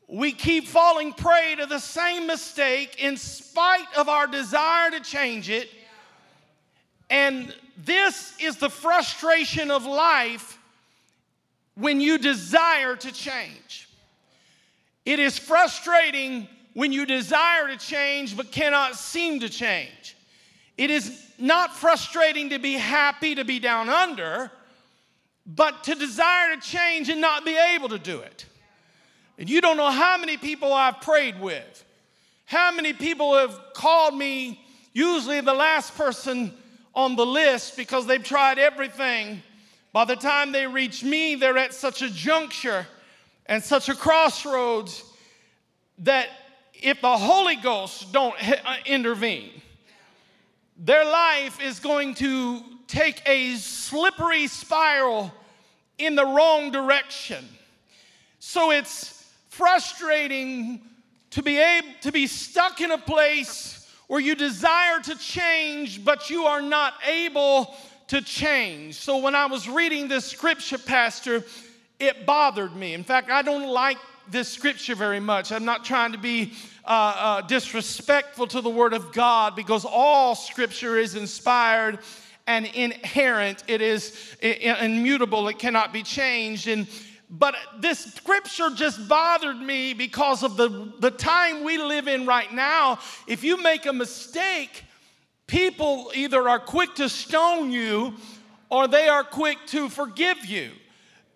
We 0.07 0.33
keep 0.33 0.67
falling 0.67 1.13
prey 1.13 1.57
to 1.59 1.67
the 1.67 1.79
same 1.79 2.27
mistake 2.27 3.03
in 3.03 3.17
spite 3.17 3.87
of 3.97 4.09
our 4.09 4.27
desire 4.27 4.91
to 4.91 5.01
change 5.01 5.51
it. 5.51 5.69
And 7.11 7.55
this 7.77 8.35
is 8.41 8.57
the 8.57 8.71
frustration 8.71 9.71
of 9.71 9.85
life 9.85 10.59
when 11.75 12.01
you 12.01 12.19
desire 12.19 12.97
to 12.97 13.13
change. 13.13 13.89
It 15.05 15.19
is 15.19 15.39
frustrating 15.39 16.49
when 16.73 16.93
you 16.93 17.07
desire 17.07 17.69
to 17.69 17.77
change 17.77 18.37
but 18.37 18.53
cannot 18.53 18.97
seem 18.97 19.41
to 19.41 19.49
change. 19.49 20.17
It 20.77 20.91
is 20.91 21.25
not 21.39 21.75
frustrating 21.75 22.51
to 22.51 22.59
be 22.59 22.75
happy 22.75 23.35
to 23.35 23.45
be 23.45 23.59
down 23.59 23.89
under, 23.89 24.51
but 25.47 25.85
to 25.85 25.95
desire 25.95 26.55
to 26.55 26.61
change 26.61 27.09
and 27.09 27.21
not 27.21 27.45
be 27.45 27.57
able 27.57 27.89
to 27.91 27.99
do 27.99 28.21
it. 28.21 28.47
And 29.39 29.51
you 29.51 29.61
don't 29.61 29.77
know 29.77 29.91
how 29.91 30.17
many 30.17 30.37
people 30.37 30.73
I've 30.73 31.01
prayed 31.01 31.41
with, 31.41 31.85
how 32.47 32.73
many 32.73 32.93
people 32.93 33.37
have 33.37 33.59
called 33.75 34.17
me, 34.17 34.65
usually 34.93 35.41
the 35.41 35.55
last 35.55 35.97
person 35.97 36.53
on 36.95 37.17
the 37.17 37.27
list 37.27 37.77
because 37.77 38.07
they've 38.07 38.23
tried 38.23 38.59
everything. 38.59 39.43
By 39.93 40.05
the 40.05 40.17
time 40.17 40.53
they 40.53 40.67
reach 40.67 41.03
me, 41.03 41.35
they're 41.35 41.59
at 41.59 41.75
such 41.75 42.03
a 42.03 42.11
juncture 42.11 42.87
and 43.47 43.63
such 43.63 43.89
a 43.89 43.95
crossroads 43.95 45.05
that 45.99 46.29
if 46.75 47.01
the 47.01 47.17
Holy 47.17 47.57
Ghost 47.57 48.13
don't 48.13 48.35
uh, 48.49 48.77
intervene, 48.87 49.51
their 50.77 51.05
life 51.05 51.61
is 51.63 51.81
going 51.81 52.15
to 52.17 52.63
take 52.87 53.23
a 53.27 53.57
slippery 53.57 54.47
spiral 54.47 55.33
in 55.99 56.15
the 56.15 56.25
wrong 56.25 56.71
direction. 56.71 57.45
So 58.39 58.71
it's 58.71 59.31
frustrating 59.49 60.81
to 61.31 61.43
be 61.43 61.59
able 61.59 61.89
to 62.03 62.13
be 62.13 62.27
stuck 62.27 62.81
in 62.81 62.91
a 62.91 62.99
place 62.99 63.91
where 64.07 64.21
you 64.21 64.35
desire 64.35 65.01
to 65.01 65.17
change, 65.17 66.05
but 66.05 66.31
you 66.31 66.45
are 66.45 66.61
not 66.61 66.95
able 67.07 67.75
to 68.09 68.21
change. 68.21 68.97
So 68.97 69.19
when 69.19 69.35
I 69.35 69.47
was 69.47 69.69
reading 69.69 70.09
this 70.09 70.27
scripture, 70.27 70.79
Pastor, 70.79 71.45
it 71.99 72.27
bothered 72.27 72.77
me. 72.77 72.95
In 72.95 73.03
fact, 73.03 73.31
I 73.31 73.43
don't 73.43 73.69
like 73.69 73.99
this 74.29 74.49
scripture 74.49 74.95
very 74.95 75.21
much. 75.21 75.53
I'm 75.53 75.65
not 75.65 75.85
trying 75.85 76.13
to 76.13 76.19
be 76.19 76.53
uh, 76.85 77.15
uh, 77.17 77.41
disrespectful 77.43 78.47
to 78.49 78.61
the 78.61 78.71
Word 78.71 78.93
of 78.93 79.13
God 79.13 79.57
because 79.57 79.85
all 79.85 80.35
Scripture 80.35 80.99
is 80.99 81.15
inspired 81.15 81.99
and 82.47 82.67
inerrant. 82.67 83.65
It 83.69 83.81
is 83.81 84.37
immutable. 84.41 85.49
It 85.49 85.59
cannot 85.59 85.93
be 85.93 86.03
changed. 86.03 86.69
And 86.69 86.87
but 87.31 87.57
this 87.81 88.15
scripture 88.15 88.71
just 88.75 89.09
bothered 89.09 89.57
me 89.57 89.95
because 89.95 90.43
of 90.43 90.57
the, 90.57 90.93
the 91.01 91.11
time 91.11 91.65
we 91.65 91.79
live 91.79 92.07
in 92.07 92.27
right 92.27 92.53
now. 92.53 92.99
If 93.27 93.43
you 93.43 93.61
make 93.63 93.87
a 93.87 93.93
mistake, 93.93 94.85
people 95.47 96.13
either 96.15 96.49
are 96.49 96.61
quick 96.61 96.95
to 96.97 97.09
stone 97.09 97.73
you 97.73 98.15
or 98.71 98.87
they 98.87 99.09
are 99.09 99.25
quick 99.25 99.59
to 99.69 99.89
forgive 99.89 100.45
you. 100.45 100.71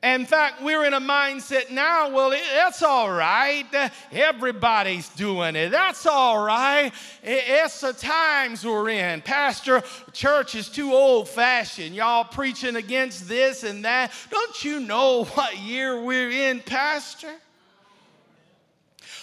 In 0.00 0.26
fact, 0.26 0.62
we're 0.62 0.84
in 0.84 0.94
a 0.94 1.00
mindset 1.00 1.72
now, 1.72 2.08
well, 2.14 2.30
that's 2.30 2.84
all 2.84 3.10
right. 3.10 3.66
Everybody's 4.12 5.08
doing 5.08 5.56
it. 5.56 5.70
That's 5.70 6.06
all 6.06 6.44
right. 6.44 6.92
It's 7.24 7.80
the 7.80 7.92
times 7.92 8.64
we're 8.64 8.90
in. 8.90 9.22
Pastor, 9.22 9.82
church 10.12 10.54
is 10.54 10.68
too 10.68 10.92
old 10.92 11.28
fashioned. 11.28 11.96
Y'all 11.96 12.22
preaching 12.22 12.76
against 12.76 13.28
this 13.28 13.64
and 13.64 13.84
that. 13.84 14.12
Don't 14.30 14.64
you 14.64 14.78
know 14.78 15.24
what 15.24 15.58
year 15.58 16.00
we're 16.00 16.30
in, 16.30 16.60
Pastor? 16.60 17.34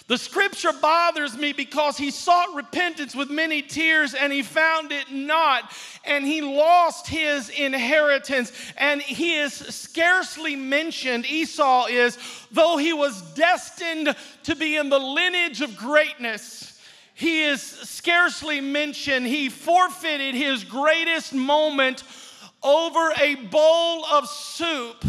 The 0.08 0.18
scripture 0.18 0.72
bothers 0.72 1.36
me 1.36 1.52
because 1.52 1.96
he 1.96 2.12
sought 2.12 2.54
repentance 2.54 3.16
with 3.16 3.28
many 3.28 3.60
tears 3.60 4.14
and 4.14 4.32
he 4.32 4.42
found 4.42 4.92
it 4.92 5.10
not, 5.10 5.72
and 6.04 6.24
he 6.24 6.42
lost 6.42 7.08
his 7.08 7.48
inheritance. 7.48 8.52
And 8.76 9.02
he 9.02 9.34
is 9.36 9.52
scarcely 9.52 10.54
mentioned, 10.54 11.26
Esau 11.26 11.86
is, 11.86 12.18
though 12.52 12.76
he 12.76 12.92
was 12.92 13.20
destined 13.32 14.14
to 14.44 14.54
be 14.54 14.76
in 14.76 14.90
the 14.90 14.98
lineage 14.98 15.60
of 15.60 15.76
greatness. 15.76 16.80
He 17.14 17.42
is 17.42 17.60
scarcely 17.60 18.60
mentioned. 18.60 19.26
He 19.26 19.48
forfeited 19.48 20.36
his 20.36 20.62
greatest 20.62 21.34
moment 21.34 22.04
over 22.62 23.12
a 23.20 23.34
bowl 23.34 24.04
of 24.04 24.28
soup 24.28 25.04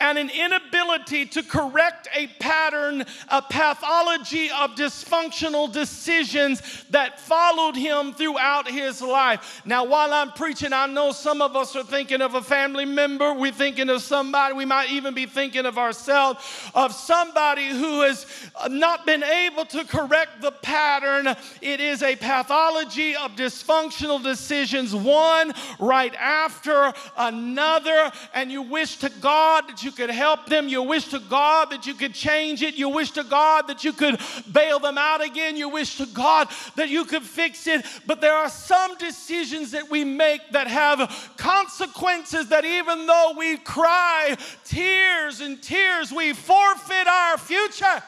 and 0.00 0.16
an 0.16 0.30
inability 0.30 1.26
to 1.26 1.42
correct 1.42 2.06
a 2.14 2.28
pattern, 2.38 3.04
a 3.30 3.42
pathology 3.42 4.48
of 4.50 4.76
dysfunctional 4.76 5.72
decisions 5.72 6.84
that 6.90 7.18
followed 7.18 7.74
him 7.74 8.12
throughout 8.12 8.70
his 8.70 9.02
life. 9.02 9.60
Now, 9.64 9.84
while 9.84 10.12
I'm 10.14 10.30
preaching, 10.32 10.72
I 10.72 10.86
know 10.86 11.10
some 11.10 11.42
of 11.42 11.56
us 11.56 11.74
are 11.74 11.82
thinking 11.82 12.22
of 12.22 12.36
a 12.36 12.42
family 12.42 12.84
member, 12.84 13.34
we're 13.34 13.50
thinking 13.50 13.90
of 13.90 14.00
somebody, 14.02 14.54
we 14.54 14.64
might 14.64 14.90
even 14.92 15.14
be 15.14 15.26
thinking 15.26 15.66
of 15.66 15.78
ourselves, 15.78 16.44
of 16.76 16.94
somebody 16.94 17.68
who 17.68 18.02
has 18.02 18.24
not 18.68 19.04
been 19.04 19.24
able 19.24 19.64
to 19.64 19.84
correct 19.84 20.40
the 20.40 20.52
pattern. 20.52 21.34
It 21.60 21.80
is 21.80 22.04
a 22.04 22.14
pathology 22.14 23.16
of 23.16 23.32
dysfunctional 23.32 24.22
decisions, 24.22 24.94
one 24.94 25.52
right 25.80 26.14
after 26.14 26.92
another, 27.16 28.12
and 28.32 28.52
you 28.52 28.62
wish 28.62 28.98
to 28.98 29.10
God 29.20 29.68
that 29.68 29.82
you 29.82 29.87
you 29.88 29.92
could 29.92 30.10
help 30.10 30.44
them. 30.46 30.68
You 30.68 30.82
wish 30.82 31.08
to 31.08 31.18
God 31.18 31.70
that 31.70 31.86
you 31.86 31.94
could 31.94 32.12
change 32.12 32.62
it. 32.62 32.74
You 32.74 32.90
wish 32.90 33.10
to 33.12 33.24
God 33.24 33.68
that 33.68 33.84
you 33.84 33.94
could 33.94 34.20
bail 34.52 34.78
them 34.78 34.98
out 34.98 35.24
again. 35.24 35.56
You 35.56 35.70
wish 35.70 35.96
to 35.96 36.04
God 36.04 36.48
that 36.76 36.90
you 36.90 37.06
could 37.06 37.22
fix 37.22 37.66
it. 37.66 37.86
But 38.06 38.20
there 38.20 38.34
are 38.34 38.50
some 38.50 38.98
decisions 38.98 39.70
that 39.70 39.88
we 39.88 40.04
make 40.04 40.42
that 40.50 40.66
have 40.66 41.32
consequences 41.38 42.50
that 42.50 42.66
even 42.66 43.06
though 43.06 43.32
we 43.38 43.56
cry 43.56 44.36
tears 44.64 45.40
and 45.40 45.62
tears, 45.62 46.12
we 46.12 46.34
forfeit 46.34 47.06
our 47.06 47.38
future. 47.38 48.02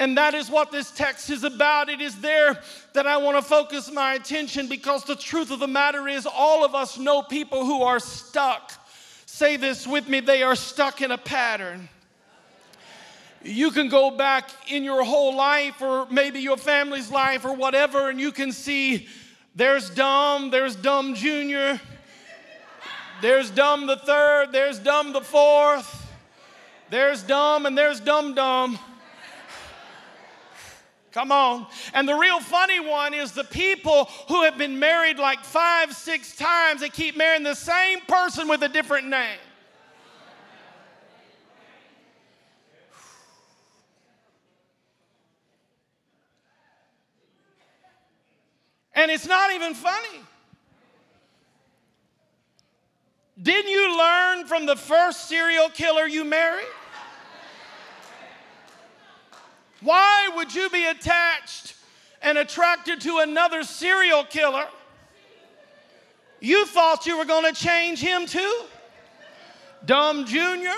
And 0.00 0.16
that 0.16 0.32
is 0.32 0.48
what 0.48 0.72
this 0.72 0.90
text 0.90 1.28
is 1.28 1.44
about. 1.44 1.90
It 1.90 2.00
is 2.00 2.18
there 2.22 2.58
that 2.94 3.06
I 3.06 3.18
want 3.18 3.36
to 3.36 3.42
focus 3.42 3.92
my 3.92 4.14
attention 4.14 4.66
because 4.66 5.04
the 5.04 5.14
truth 5.14 5.50
of 5.50 5.60
the 5.60 5.68
matter 5.68 6.08
is, 6.08 6.26
all 6.26 6.64
of 6.64 6.74
us 6.74 6.98
know 6.98 7.20
people 7.20 7.66
who 7.66 7.82
are 7.82 8.00
stuck. 8.00 8.72
Say 9.26 9.58
this 9.58 9.86
with 9.86 10.08
me 10.08 10.20
they 10.20 10.42
are 10.42 10.56
stuck 10.56 11.02
in 11.02 11.10
a 11.10 11.18
pattern. 11.18 11.90
You 13.42 13.70
can 13.70 13.90
go 13.90 14.10
back 14.10 14.48
in 14.68 14.84
your 14.84 15.04
whole 15.04 15.36
life, 15.36 15.82
or 15.82 16.06
maybe 16.10 16.40
your 16.40 16.56
family's 16.56 17.10
life, 17.10 17.44
or 17.44 17.52
whatever, 17.52 18.08
and 18.08 18.18
you 18.18 18.32
can 18.32 18.52
see 18.52 19.06
there's 19.54 19.90
Dumb, 19.90 20.50
there's 20.50 20.76
Dumb 20.76 21.14
Junior, 21.14 21.78
there's 23.20 23.50
Dumb 23.50 23.86
the 23.86 23.96
third, 23.96 24.48
there's 24.50 24.78
Dumb 24.78 25.12
the 25.12 25.20
fourth, 25.20 26.10
there's 26.88 27.22
Dumb, 27.22 27.66
and 27.66 27.76
there's 27.76 28.00
Dumb 28.00 28.34
Dumb. 28.34 28.78
Come 31.12 31.32
on. 31.32 31.66
And 31.92 32.08
the 32.08 32.14
real 32.14 32.40
funny 32.40 32.78
one 32.78 33.14
is 33.14 33.32
the 33.32 33.44
people 33.44 34.04
who 34.28 34.44
have 34.44 34.56
been 34.56 34.78
married 34.78 35.18
like 35.18 35.44
five, 35.44 35.92
six 35.94 36.36
times, 36.36 36.82
they 36.82 36.88
keep 36.88 37.16
marrying 37.16 37.42
the 37.42 37.54
same 37.54 38.00
person 38.02 38.46
with 38.46 38.62
a 38.62 38.68
different 38.68 39.08
name. 39.08 39.38
And 48.94 49.10
it's 49.10 49.26
not 49.26 49.50
even 49.52 49.74
funny. 49.74 50.20
Didn't 53.40 53.70
you 53.70 53.98
learn 53.98 54.46
from 54.46 54.66
the 54.66 54.76
first 54.76 55.28
serial 55.28 55.70
killer 55.70 56.06
you 56.06 56.24
married? 56.24 56.66
Why 59.80 60.28
would 60.36 60.54
you 60.54 60.68
be 60.70 60.84
attached 60.86 61.74
and 62.22 62.36
attracted 62.36 63.00
to 63.02 63.18
another 63.18 63.62
serial 63.62 64.24
killer? 64.24 64.66
You 66.40 66.66
thought 66.66 67.06
you 67.06 67.18
were 67.18 67.24
going 67.24 67.52
to 67.52 67.58
change 67.58 68.00
him 68.00 68.26
too? 68.26 68.64
Dumb 69.84 70.26
Junior? 70.26 70.76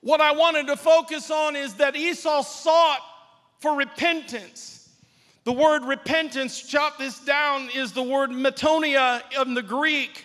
what 0.00 0.20
I 0.22 0.32
wanted 0.32 0.68
to 0.68 0.76
focus 0.76 1.30
on 1.30 1.54
is 1.54 1.74
that 1.74 1.94
Esau 1.94 2.42
sought 2.42 3.00
for 3.58 3.74
repentance. 3.74 4.88
The 5.44 5.52
word 5.52 5.84
repentance, 5.84 6.62
chop 6.62 6.98
this 6.98 7.20
down, 7.20 7.68
is 7.74 7.92
the 7.92 8.02
word 8.02 8.30
metanoia 8.30 9.22
in 9.42 9.54
the 9.54 9.62
Greek. 9.62 10.24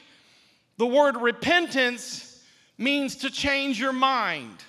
The 0.78 0.88
word 0.88 1.18
repentance 1.18 2.42
means 2.78 3.16
to 3.18 3.30
change 3.30 3.80
your 3.80 3.94
mind. 3.94 4.64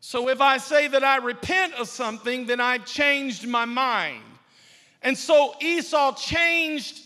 So 0.00 0.28
if 0.28 0.40
I 0.40 0.58
say 0.58 0.88
that 0.88 1.04
I 1.04 1.18
repent 1.18 1.74
of 1.74 1.88
something, 1.88 2.46
then 2.46 2.60
I've 2.60 2.84
changed 2.86 3.46
my 3.46 3.64
mind. 3.64 4.22
And 5.02 5.16
so 5.16 5.54
Esau 5.60 6.14
changed 6.16 7.02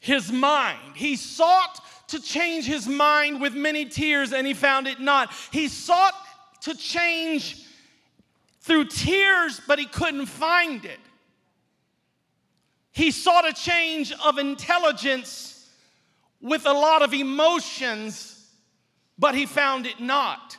his 0.00 0.30
mind. 0.30 0.96
He 0.96 1.16
sought 1.16 1.80
to 2.08 2.20
change 2.20 2.64
his 2.64 2.86
mind 2.86 3.40
with 3.40 3.54
many 3.54 3.84
tears 3.84 4.32
and 4.32 4.46
he 4.46 4.54
found 4.54 4.86
it 4.86 5.00
not. 5.00 5.32
He 5.50 5.68
sought 5.68 6.14
to 6.62 6.74
change 6.74 7.64
through 8.60 8.86
tears, 8.86 9.60
but 9.66 9.78
he 9.78 9.86
couldn't 9.86 10.26
find 10.26 10.84
it. 10.84 11.00
He 12.92 13.10
sought 13.10 13.48
a 13.48 13.52
change 13.52 14.12
of 14.24 14.38
intelligence 14.38 15.57
with 16.40 16.66
a 16.66 16.72
lot 16.72 17.02
of 17.02 17.12
emotions, 17.12 18.46
but 19.18 19.34
he 19.34 19.46
found 19.46 19.86
it 19.86 20.00
not. 20.00 20.56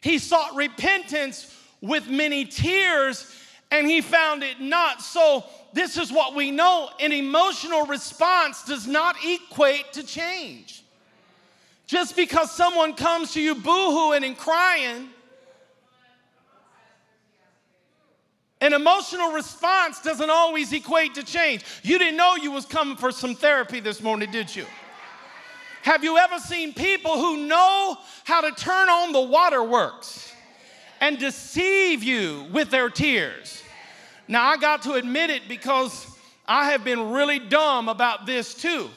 He 0.00 0.18
sought 0.18 0.54
repentance 0.54 1.54
with 1.80 2.08
many 2.08 2.44
tears, 2.44 3.34
and 3.70 3.86
he 3.86 4.00
found 4.00 4.42
it 4.42 4.60
not. 4.60 5.00
So, 5.00 5.44
this 5.72 5.96
is 5.96 6.12
what 6.12 6.34
we 6.34 6.50
know 6.50 6.88
an 7.00 7.12
emotional 7.12 7.86
response 7.86 8.64
does 8.64 8.86
not 8.86 9.16
equate 9.24 9.92
to 9.94 10.04
change. 10.04 10.84
Just 11.86 12.16
because 12.16 12.50
someone 12.52 12.94
comes 12.94 13.32
to 13.34 13.42
you 13.42 13.54
boohooing 13.54 14.24
and 14.24 14.36
crying 14.36 15.08
An 18.60 18.72
emotional 18.72 19.32
response 19.32 20.00
doesn't 20.00 20.30
always 20.30 20.72
equate 20.72 21.14
to 21.14 21.22
change. 21.22 21.64
You 21.82 21.98
didn't 21.98 22.16
know 22.16 22.36
you 22.36 22.50
was 22.50 22.64
coming 22.64 22.96
for 22.96 23.12
some 23.12 23.34
therapy 23.34 23.80
this 23.80 24.02
morning, 24.02 24.30
did 24.30 24.54
you? 24.54 24.64
Have 25.82 26.02
you 26.02 26.16
ever 26.16 26.38
seen 26.38 26.72
people 26.72 27.12
who 27.12 27.46
know 27.46 27.98
how 28.24 28.40
to 28.40 28.52
turn 28.52 28.88
on 28.88 29.12
the 29.12 29.20
waterworks 29.20 30.32
and 31.00 31.18
deceive 31.18 32.02
you 32.02 32.46
with 32.52 32.70
their 32.70 32.88
tears? 32.88 33.62
Now, 34.28 34.46
I 34.48 34.56
got 34.56 34.82
to 34.84 34.94
admit 34.94 35.28
it 35.28 35.42
because 35.46 36.06
I 36.46 36.70
have 36.70 36.84
been 36.84 37.10
really 37.10 37.38
dumb 37.38 37.90
about 37.90 38.24
this 38.24 38.54
too, 38.54 38.88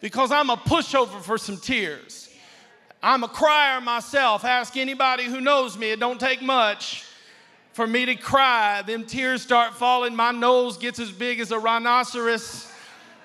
because 0.00 0.32
I'm 0.32 0.48
a 0.48 0.56
pushover 0.56 1.20
for 1.20 1.36
some 1.36 1.58
tears. 1.58 2.30
I'm 3.02 3.22
a 3.22 3.28
crier 3.28 3.82
myself. 3.82 4.44
Ask 4.44 4.78
anybody 4.78 5.24
who 5.24 5.42
knows 5.42 5.76
me, 5.76 5.90
it 5.90 6.00
don't 6.00 6.20
take 6.20 6.40
much 6.40 7.04
for 7.80 7.86
me 7.86 8.04
to 8.04 8.14
cry. 8.14 8.82
Them 8.82 9.06
tears 9.06 9.40
start 9.40 9.72
falling. 9.72 10.14
My 10.14 10.32
nose 10.32 10.76
gets 10.76 10.98
as 10.98 11.10
big 11.10 11.40
as 11.40 11.50
a 11.50 11.58
rhinoceros. 11.58 12.70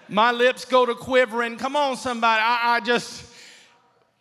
My 0.08 0.32
lips 0.32 0.64
go 0.64 0.86
to 0.86 0.96
quivering. 0.96 1.58
Come 1.58 1.76
on, 1.76 1.98
somebody. 1.98 2.42
I, 2.42 2.76
I 2.76 2.80
just, 2.80 3.26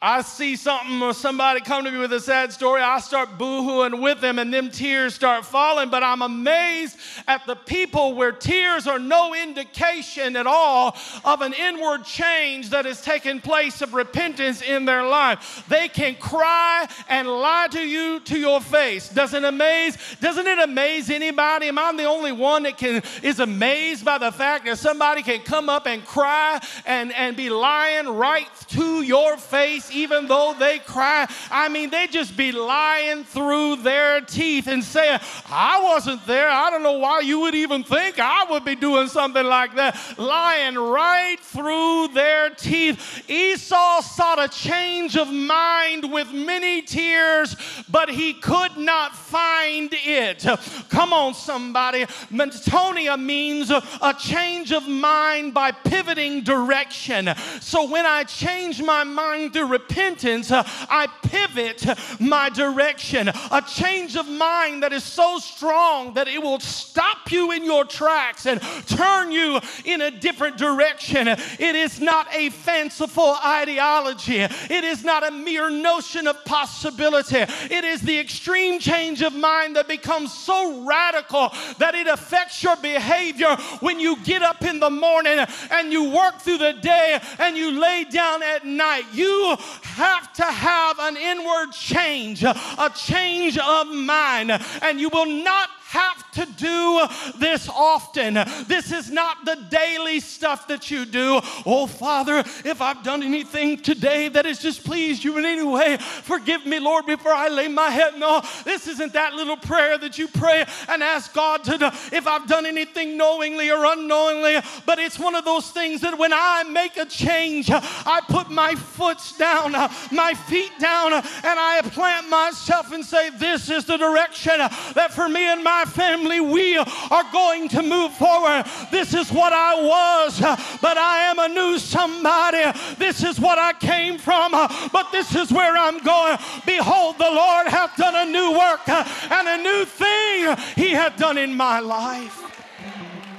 I 0.04 0.20
see 0.20 0.54
something 0.54 1.00
or 1.00 1.14
somebody 1.14 1.62
come 1.62 1.83
to 1.87 1.90
me 1.90 1.96
with 1.96 2.12
a 2.12 2.20
sad 2.20 2.52
story, 2.52 2.83
I 2.83 2.98
start 3.00 3.38
boohooing 3.38 4.02
with 4.02 4.20
them 4.20 4.38
and 4.38 4.52
them 4.52 4.70
tears 4.70 5.14
start 5.14 5.46
falling. 5.46 5.88
But 5.88 6.02
I'm 6.02 6.20
amazed 6.20 6.98
at 7.26 7.46
the 7.46 7.57
people 7.57 8.14
where 8.14 8.30
tears 8.30 8.87
are 8.87 8.98
no 8.98 9.35
indication 9.35 10.37
at 10.37 10.46
all 10.46 10.94
of 11.24 11.40
an 11.40 11.54
inward 11.54 12.04
change 12.04 12.68
that 12.68 12.85
has 12.85 13.00
taken 13.00 13.40
place 13.40 13.80
of 13.80 13.94
repentance 13.94 14.61
in 14.61 14.85
their 14.85 15.04
life. 15.04 15.64
They 15.70 15.88
can 15.88 16.16
cry 16.16 16.87
and 17.09 17.26
lie 17.26 17.68
to 17.70 17.80
you 17.80 18.20
to 18.20 18.38
your 18.38 18.61
face. 18.61 19.09
Doesn't 19.09 19.42
amaze? 19.46 19.96
Doesn't 20.20 20.46
it 20.46 20.59
amaze 20.59 21.09
anybody? 21.09 21.68
Am 21.68 21.78
I 21.78 21.94
the 21.96 22.04
only 22.04 22.33
one 22.33 22.64
that 22.64 22.76
can 22.76 23.02
is 23.22 23.40
amazed 23.40 24.04
by 24.04 24.18
the 24.18 24.33
fact 24.33 24.66
that 24.66 24.76
somebody 24.76 25.22
can 25.22 25.40
come 25.40 25.70
up 25.70 25.87
and 25.87 26.04
cry 26.04 26.61
and, 26.85 27.11
and 27.14 27.38
be 27.38 27.48
lying 27.48 28.07
right 28.07 28.50
to 28.68 29.00
your 29.00 29.38
face? 29.38 29.92
Even 29.94 30.26
though 30.26 30.54
they 30.59 30.78
cry. 30.78 31.26
I 31.50 31.68
mean, 31.68 31.90
they 31.90 32.07
just 32.07 32.37
be 32.37 32.52
lying 32.52 33.24
through 33.24 33.76
their 33.76 34.20
teeth 34.20 34.66
and 34.66 34.83
saying, 34.83 35.20
I 35.48 35.80
wasn't 35.83 36.26
there. 36.26 36.48
I 36.48 36.70
don't 36.70 36.83
know 36.83 36.98
why 36.98 37.20
you 37.20 37.40
would 37.40 37.54
even 37.54 37.85
think 37.85 38.18
I 38.18 38.44
would 38.50 38.64
be 38.64 38.74
doing 38.74 39.09
something 39.09 39.44
like 39.44 39.74
that. 39.76 39.96
Lying 40.18 40.74
right 40.74 41.37
through 41.40 42.09
their 42.09 42.50
teeth. 42.50 43.24
Esau 43.28 44.00
sought 44.00 44.38
a 44.38 44.48
change 44.48 45.16
of 45.16 45.33
mind 45.33 46.12
with 46.12 46.33
many 46.33 46.83
tears, 46.83 47.57
but 47.88 48.09
he 48.09 48.33
could 48.35 48.76
not 48.76 49.14
find 49.14 49.90
it. 49.92 50.44
Come 50.88 51.12
on, 51.12 51.35
somebody. 51.35 52.04
Metanoia 52.30 53.20
means 53.20 53.70
a 53.70 54.14
change 54.18 54.72
of 54.72 54.88
mind 54.88 55.54
by 55.54 55.70
pivoting 55.70 56.42
direction. 56.42 57.30
So 57.61 57.88
when 57.88 58.07
I 58.07 58.24
change 58.24 58.83
my 58.83 59.04
mind 59.04 59.52
repentance, 59.74 60.50
uh, 60.50 60.62
I 60.88 61.08
pivot 61.22 61.84
my 62.20 62.48
direction. 62.48 63.28
A 63.28 63.62
change 63.66 64.16
of 64.16 64.26
mind 64.28 64.82
that 64.82 64.92
is 64.92 65.04
so 65.04 65.38
strong 65.38 66.14
that 66.14 66.28
it 66.28 66.40
will 66.40 66.60
stop 66.60 67.32
you 67.32 67.52
in 67.52 67.64
your 67.64 67.84
tracks 67.84 68.46
and 68.46 68.60
turn 68.87 69.32
you 69.32 69.60
in 69.84 70.00
a 70.00 70.10
different 70.10 70.56
direction. 70.56 71.26
It 71.28 71.74
is 71.84 72.00
not 72.00 72.26
a 72.32 72.50
fanciful 72.50 73.37
ideology, 73.44 74.40
it 74.40 74.84
is 74.84 75.04
not 75.04 75.26
a 75.26 75.30
mere 75.30 75.70
notion 75.70 76.26
of 76.26 76.44
possibility. 76.44 77.42
It 77.78 77.84
is 77.84 78.00
the 78.00 78.18
extreme 78.18 78.78
change 78.78 79.22
of 79.22 79.34
mind 79.34 79.76
that 79.76 79.88
becomes 79.88 80.32
so 80.32 80.84
radical 80.87 81.52
that 81.78 81.94
it 81.94 82.06
affects 82.06 82.62
your 82.62 82.76
behavior 82.76 83.56
when 83.80 83.98
you 83.98 84.22
get 84.22 84.42
up 84.42 84.62
in 84.62 84.78
the 84.78 84.90
morning 84.90 85.38
and 85.70 85.92
you 85.92 86.10
work 86.10 86.40
through 86.40 86.58
the 86.58 86.74
day 86.74 87.18
and 87.38 87.56
you 87.56 87.80
lay 87.80 88.04
down 88.04 88.42
at 88.42 88.64
night. 88.64 89.04
You 89.12 89.56
have 89.83 90.33
to 90.35 90.44
have 90.44 90.98
an 90.98 91.16
inward 91.16 91.72
change, 91.72 92.42
a 92.42 92.90
change 92.94 93.59
of 93.59 93.88
mind, 93.88 94.50
and 94.83 95.00
you 95.00 95.09
will 95.09 95.27
not 95.27 95.68
have 95.94 96.28
to 96.33 96.46
do 96.57 97.07
this 97.38 97.68
often. 97.68 98.35
This 98.66 98.90
is 98.90 99.11
not 99.11 99.44
the 99.44 99.57
daily 99.70 100.18
stuff 100.18 100.66
that 100.66 100.90
you 100.90 101.04
do. 101.04 101.40
Oh, 101.64 101.87
Father, 101.87 102.38
if 102.64 102.83
I've 102.83 103.04
done 103.04 103.22
anything 103.22 103.76
today 103.76 104.28
that 104.28 104.44
has 104.44 104.59
displeased 104.59 105.22
you 105.22 105.38
in 105.38 105.44
any 105.44 105.62
way, 105.62 105.98
forgive 105.98 106.66
me, 106.66 106.80
Lord, 106.80 107.07
before 107.07 107.33
I 107.33 107.48
lay 107.48 107.68
my 107.68 107.90
head. 107.90 108.18
No, 108.18 108.42
this 108.64 108.88
isn't 108.88 109.12
that 109.12 109.35
little 109.35 109.57
prayer 109.57 109.96
that 109.98 110.18
you 110.18 110.26
pray 110.26 110.64
and 110.88 111.02
ask 111.02 111.33
God 111.33 111.62
to 111.64 111.78
do 111.78 111.87
if 112.12 112.26
I've 112.26 112.48
done 112.48 112.66
anything 112.66 113.16
knowingly 113.16 113.70
or 113.70 113.85
unknowingly, 113.85 114.61
but 114.87 114.98
it's 114.98 115.18
one 115.18 115.37
of 115.37 115.44
those 115.44 115.70
things 115.70 116.00
that 116.00 116.18
when 116.18 116.33
I 116.33 116.64
make 116.64 116.96
a 116.96 117.07
change, 117.07 117.70
I 117.70 118.20
put 118.28 118.50
my 118.50 118.74
foot 118.74 119.18
down, 119.38 119.72
my 120.11 120.35
feet 120.48 120.72
down, 120.80 121.12
and 121.12 121.24
I 121.44 121.80
plant 121.85 122.28
myself 122.28 122.92
and 122.92 123.04
say, 123.04 123.30
This 123.30 123.70
is 123.70 123.85
the 123.85 123.96
direction 123.96 124.59
that 124.59 125.12
for 125.12 125.28
me 125.28 125.44
and 125.52 125.62
my 125.62 125.84
family, 125.87 126.40
we 126.40 126.77
are 126.77 127.25
going 127.33 127.68
to 127.68 127.83
move 127.83 128.12
forward. 128.14 128.64
This 128.90 129.14
is 129.14 129.31
what 129.31 129.53
I 129.53 129.75
was, 129.75 130.40
but 130.81 130.97
I 130.97 131.18
am 131.31 131.38
a 131.38 131.49
new 131.49 131.79
somebody. 131.79 132.64
This 132.99 133.23
is 133.23 133.40
what 133.40 133.59
I 133.59 133.73
came 133.73 134.18
from, 134.18 134.53
but 134.53 135.12
this 135.12 135.35
is 135.35 135.53
where 135.53 135.77
I'm 135.77 135.99
going. 135.99 136.38
Behold, 136.66 137.18
the 137.18 137.31
Lord 137.31 137.68
hath 137.68 137.97
done 137.97 138.29
a 138.29 138.31
new 138.31 138.57
work 138.59 138.88
and 138.88 139.49
a 139.49 139.62
new 139.62 139.85
thing 139.85 140.57
he 140.77 140.92
hath 140.92 141.16
done 141.16 141.38
in 141.38 141.55
my 141.55 141.81
life. 141.81 142.40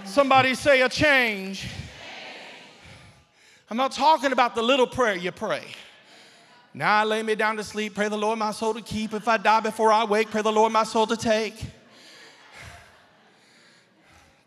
Somebody 0.05 0.55
say 0.55 0.81
a 0.81 0.89
change. 0.89 1.67
I'm 3.69 3.77
not 3.77 3.91
talking 3.91 4.31
about 4.31 4.55
the 4.55 4.62
little 4.62 4.88
prayer 4.88 5.15
you 5.15 5.31
pray. 5.31 5.65
Now 6.73 7.01
I 7.01 7.03
lay 7.05 7.23
me 7.23 7.36
down 7.36 7.55
to 7.58 7.63
sleep, 7.63 7.95
pray 7.95 8.10
the 8.10 8.17
Lord 8.17 8.38
my 8.38 8.51
soul 8.51 8.73
to 8.73 8.81
keep. 8.81 9.13
If 9.13 9.27
I 9.27 9.38
die 9.38 9.62
before 9.62 9.91
I 9.91 10.03
wake, 10.03 10.29
pray 10.29 10.41
the 10.41 10.51
Lord 10.51 10.73
my 10.73 10.84
soul 10.84 11.08
to 11.08 11.15
take. 11.15 11.55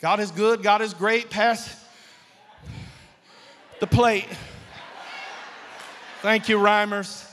God 0.00 0.20
is 0.20 0.30
good, 0.30 0.62
God 0.62 0.80
is 0.80 0.94
great. 0.94 1.28
Pass 1.28 1.84
the 3.80 3.86
plate. 3.86 4.28
Thank 6.22 6.48
you, 6.48 6.58
rhymers. 6.58 7.24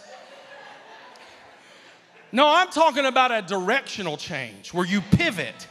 No, 2.31 2.47
I'm 2.47 2.69
talking 2.69 3.05
about 3.05 3.31
a 3.31 3.41
directional 3.41 4.17
change 4.17 4.73
where 4.73 4.85
you 4.85 5.01
pivot. 5.01 5.67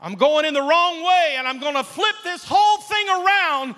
I'm 0.00 0.14
going 0.14 0.44
in 0.44 0.54
the 0.54 0.62
wrong 0.62 1.04
way 1.04 1.34
and 1.36 1.46
I'm 1.46 1.58
going 1.58 1.74
to 1.74 1.84
flip 1.84 2.14
this 2.22 2.44
whole 2.46 2.78
thing 2.78 3.08
around 3.08 3.74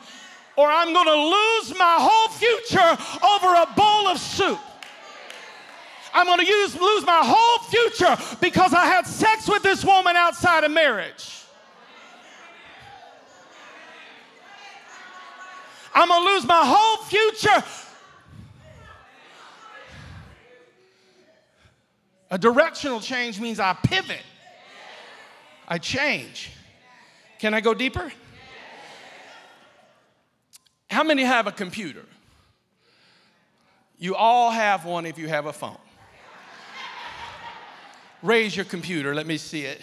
or 0.57 0.69
I'm 0.69 0.93
going 0.93 1.07
to 1.07 1.15
lose 1.15 1.79
my 1.79 1.97
whole 1.99 2.29
future 2.29 2.79
over 3.25 3.55
a 3.55 3.75
bowl 3.75 4.09
of 4.09 4.19
soup. 4.19 4.59
I'm 6.13 6.27
going 6.27 6.41
to 6.41 6.47
use, 6.47 6.79
lose 6.79 7.07
my 7.07 7.21
whole 7.23 7.69
future 7.69 8.37
because 8.41 8.73
I 8.73 8.87
had 8.87 9.07
sex 9.07 9.49
with 9.49 9.63
this 9.63 9.85
woman 9.85 10.15
outside 10.15 10.65
of 10.65 10.71
marriage. 10.71 11.46
I'm 15.97 16.09
going 16.09 16.27
to 16.27 16.33
lose 16.35 16.47
my 16.47 16.63
whole 16.63 17.05
future. 17.07 17.65
A 22.31 22.37
directional 22.37 23.01
change 23.01 23.41
means 23.41 23.59
I 23.59 23.73
pivot, 23.73 24.21
I 25.67 25.79
change. 25.79 26.51
Can 27.39 27.55
I 27.55 27.63
go 27.63 27.73
deeper? 27.73 28.13
How 30.91 31.03
many 31.03 31.23
have 31.23 31.47
a 31.47 31.53
computer? 31.53 32.05
You 33.99 34.15
all 34.17 34.51
have 34.51 34.85
one 34.85 35.07
if 35.07 35.17
you 35.17 35.29
have 35.29 35.47
a 35.47 35.53
phone. 35.53 35.79
Raise 38.23 38.55
your 38.55 38.67
computer, 38.67 39.15
let 39.15 39.27
me 39.27 39.39
see 39.39 39.63
it. 39.63 39.81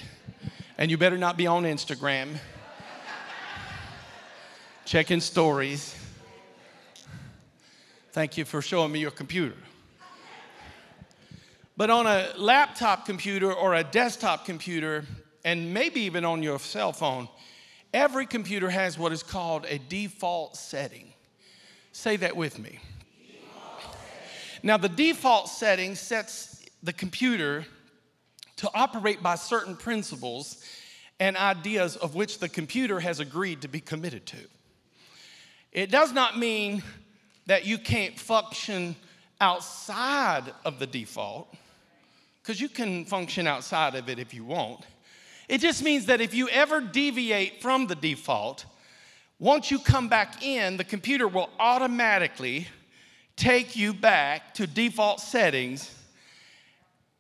And 0.78 0.92
you 0.92 0.98
better 0.98 1.18
not 1.18 1.38
be 1.38 1.48
on 1.48 1.64
Instagram 1.64 2.38
checking 4.86 5.20
stories. 5.20 5.96
Thank 8.14 8.38
you 8.38 8.46
for 8.46 8.62
showing 8.62 8.92
me 8.92 9.00
your 9.00 9.10
computer. 9.10 9.56
But 11.76 11.90
on 11.90 12.06
a 12.06 12.30
laptop 12.38 13.08
computer 13.08 13.52
or 13.52 13.74
a 13.74 13.84
desktop 13.84 14.46
computer, 14.46 15.06
and 15.44 15.74
maybe 15.74 16.02
even 16.02 16.24
on 16.24 16.44
your 16.44 16.60
cell 16.60 16.94
phone, 16.94 17.28
every 17.92 18.28
computer 18.28 18.70
has 18.70 19.00
what 19.00 19.14
is 19.14 19.24
called 19.24 19.66
a 19.68 19.80
default 19.80 20.56
setting. 20.56 21.12
Say 21.92 22.16
that 22.18 22.38
with 22.38 22.60
me. 22.60 22.78
Now, 24.62 24.78
the 24.78 24.90
default 24.90 25.50
setting 25.50 25.96
sets 25.96 26.64
the 26.84 26.94
computer 26.94 27.66
to 28.58 28.70
operate 28.76 29.24
by 29.24 29.34
certain 29.34 29.76
principles 29.76 30.64
and 31.20 31.36
ideas 31.36 31.96
of 31.96 32.14
which 32.14 32.38
the 32.38 32.48
computer 32.48 33.00
has 33.00 33.20
agreed 33.20 33.64
to 33.64 33.68
be 33.68 33.80
committed 33.80 34.28
to. 34.28 34.38
It 35.72 35.90
does 35.90 36.14
not 36.14 36.38
mean 36.38 36.84
that 37.46 37.66
you 37.66 37.78
can't 37.78 38.20
function 38.20 38.96
outside 39.42 40.54
of 40.64 40.80
the 40.80 40.88
default, 40.88 41.54
because 42.42 42.62
you 42.62 42.70
can 42.70 43.06
function 43.06 43.48
outside 43.48 43.96
of 43.96 44.10
it 44.10 44.20
if 44.20 44.34
you 44.34 44.44
want. 44.46 44.86
It 45.50 45.60
just 45.60 45.84
means 45.84 46.06
that 46.06 46.22
if 46.22 46.34
you 46.34 46.48
ever 46.50 46.80
deviate 46.80 47.62
from 47.62 47.88
the 47.88 47.96
default, 47.96 48.66
once 49.40 49.70
you 49.70 49.80
come 49.80 50.08
back 50.08 50.42
in, 50.42 50.78
the 50.78 50.84
computer 50.84 51.28
will 51.28 51.50
automatically 51.60 52.68
take 53.36 53.76
you 53.76 53.94
back 53.94 54.54
to 54.54 54.66
default 54.66 55.20
settings. 55.20 55.94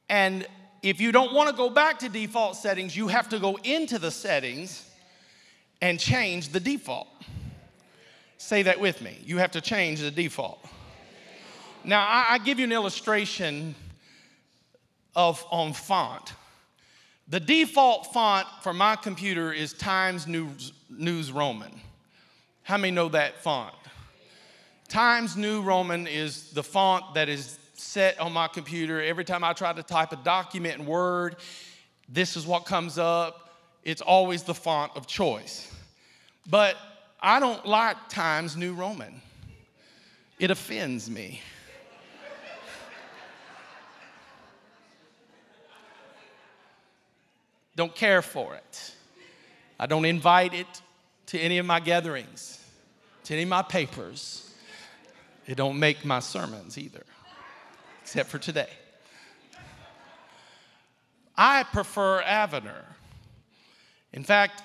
And 0.07 0.47
if 0.81 1.01
you 1.01 1.11
don't 1.11 1.33
want 1.33 1.49
to 1.49 1.55
go 1.55 1.69
back 1.69 1.99
to 1.99 2.09
default 2.09 2.55
settings, 2.55 2.95
you 2.95 3.09
have 3.09 3.27
to 3.29 3.39
go 3.39 3.57
into 3.63 3.99
the 3.99 4.11
settings 4.11 4.89
and 5.81 5.99
change 5.99 6.49
the 6.49 6.59
default. 6.59 7.07
Say 8.43 8.63
that 8.63 8.77
with 8.77 9.01
me. 9.01 9.17
You 9.23 9.37
have 9.37 9.51
to 9.51 9.61
change 9.61 10.01
the 10.01 10.11
default. 10.11 10.59
Now, 11.85 12.05
I, 12.05 12.25
I 12.31 12.37
give 12.39 12.59
you 12.59 12.65
an 12.65 12.73
illustration 12.73 13.73
of 15.15 15.45
on 15.49 15.71
font. 15.71 16.33
The 17.29 17.39
default 17.39 18.11
font 18.11 18.45
for 18.61 18.73
my 18.73 18.97
computer 18.97 19.53
is 19.53 19.71
Times 19.71 20.27
News, 20.27 20.73
News 20.89 21.31
Roman. 21.31 21.71
How 22.63 22.75
many 22.75 22.91
know 22.91 23.07
that 23.07 23.41
font? 23.41 23.73
Times 24.89 25.37
New 25.37 25.61
Roman 25.61 26.05
is 26.05 26.51
the 26.51 26.63
font 26.63 27.13
that 27.13 27.29
is 27.29 27.57
set 27.75 28.19
on 28.19 28.33
my 28.33 28.49
computer. 28.49 29.01
Every 29.01 29.23
time 29.23 29.45
I 29.45 29.53
try 29.53 29.71
to 29.71 29.83
type 29.83 30.11
a 30.11 30.17
document 30.17 30.81
in 30.81 30.85
Word, 30.85 31.37
this 32.09 32.35
is 32.35 32.45
what 32.45 32.65
comes 32.65 32.97
up. 32.97 33.55
It's 33.83 34.01
always 34.01 34.43
the 34.43 34.53
font 34.53 34.91
of 34.97 35.07
choice. 35.07 35.73
But 36.49 36.75
I 37.25 37.39
don't 37.39 37.65
like 37.65 38.09
Times 38.09 38.57
New 38.57 38.73
Roman, 38.73 39.21
it 40.39 40.51
offends 40.51 41.09
me. 41.09 41.41
don't 47.75 47.95
care 47.95 48.21
for 48.21 48.55
it. 48.55 48.95
I 49.79 49.87
don't 49.87 50.05
invite 50.05 50.53
it 50.53 50.81
to 51.27 51.39
any 51.39 51.57
of 51.57 51.65
my 51.65 51.79
gatherings, 51.79 52.63
to 53.23 53.33
any 53.33 53.43
of 53.43 53.49
my 53.49 53.63
papers. 53.63 54.53
It 55.47 55.55
don't 55.55 55.79
make 55.79 56.05
my 56.05 56.19
sermons 56.19 56.77
either, 56.77 57.03
except 58.01 58.29
for 58.29 58.37
today. 58.37 58.69
I 61.35 61.63
prefer 61.63 62.21
Avenir. 62.21 62.85
In 64.11 64.23
fact, 64.23 64.61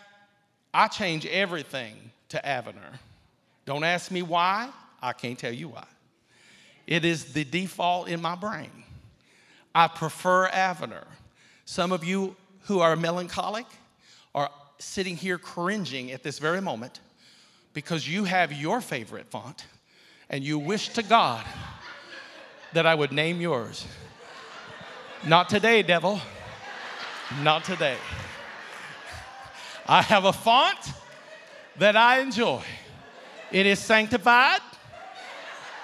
I 0.75 0.89
change 0.89 1.25
everything 1.25 2.11
to 2.31 2.47
Avenir. 2.47 3.01
Don't 3.65 3.85
ask 3.85 4.11
me 4.11 4.23
why, 4.23 4.71
I 5.03 5.13
can't 5.13 5.39
tell 5.39 5.53
you 5.53 5.69
why. 5.69 5.87
It 6.87 7.05
is 7.05 7.33
the 7.33 7.45
default 7.45 8.09
in 8.09 8.23
my 8.23 8.35
brain. 8.35 8.71
I 9.75 9.89
prefer 9.89 10.49
Avenir. 10.49 11.07
Some 11.65 11.93
of 11.93 12.03
you 12.03 12.35
who 12.63 12.81
are 12.81 12.97
melancholic 12.97 13.67
are 14.35 14.51
sitting 14.79 15.17
here 15.17 15.39
cringing 15.39 16.13
at 16.13 16.23
this 16.23 16.39
very 16.39 16.61
moment 16.61 17.01
because 17.75 18.09
you 18.09 18.25
have 18.25 18.53
your 18.53 18.81
favorite 18.81 19.27
font 19.27 19.67
and 20.31 20.43
you 20.43 20.59
wish 20.59 20.89
to 20.91 21.03
God 21.03 21.45
that 22.73 22.87
I 22.87 22.95
would 22.95 23.13
name 23.13 23.41
yours. 23.41 23.87
Not 25.27 25.49
today, 25.49 25.83
devil. 25.83 26.21
Not 27.43 27.65
today. 27.65 27.97
I 29.87 30.03
have 30.03 30.25
a 30.25 30.33
font 30.33 30.79
that 31.79 31.97
I 31.97 32.21
enjoy. 32.21 32.63
It 33.51 33.67
is 33.67 33.79
sanctified. 33.79 34.61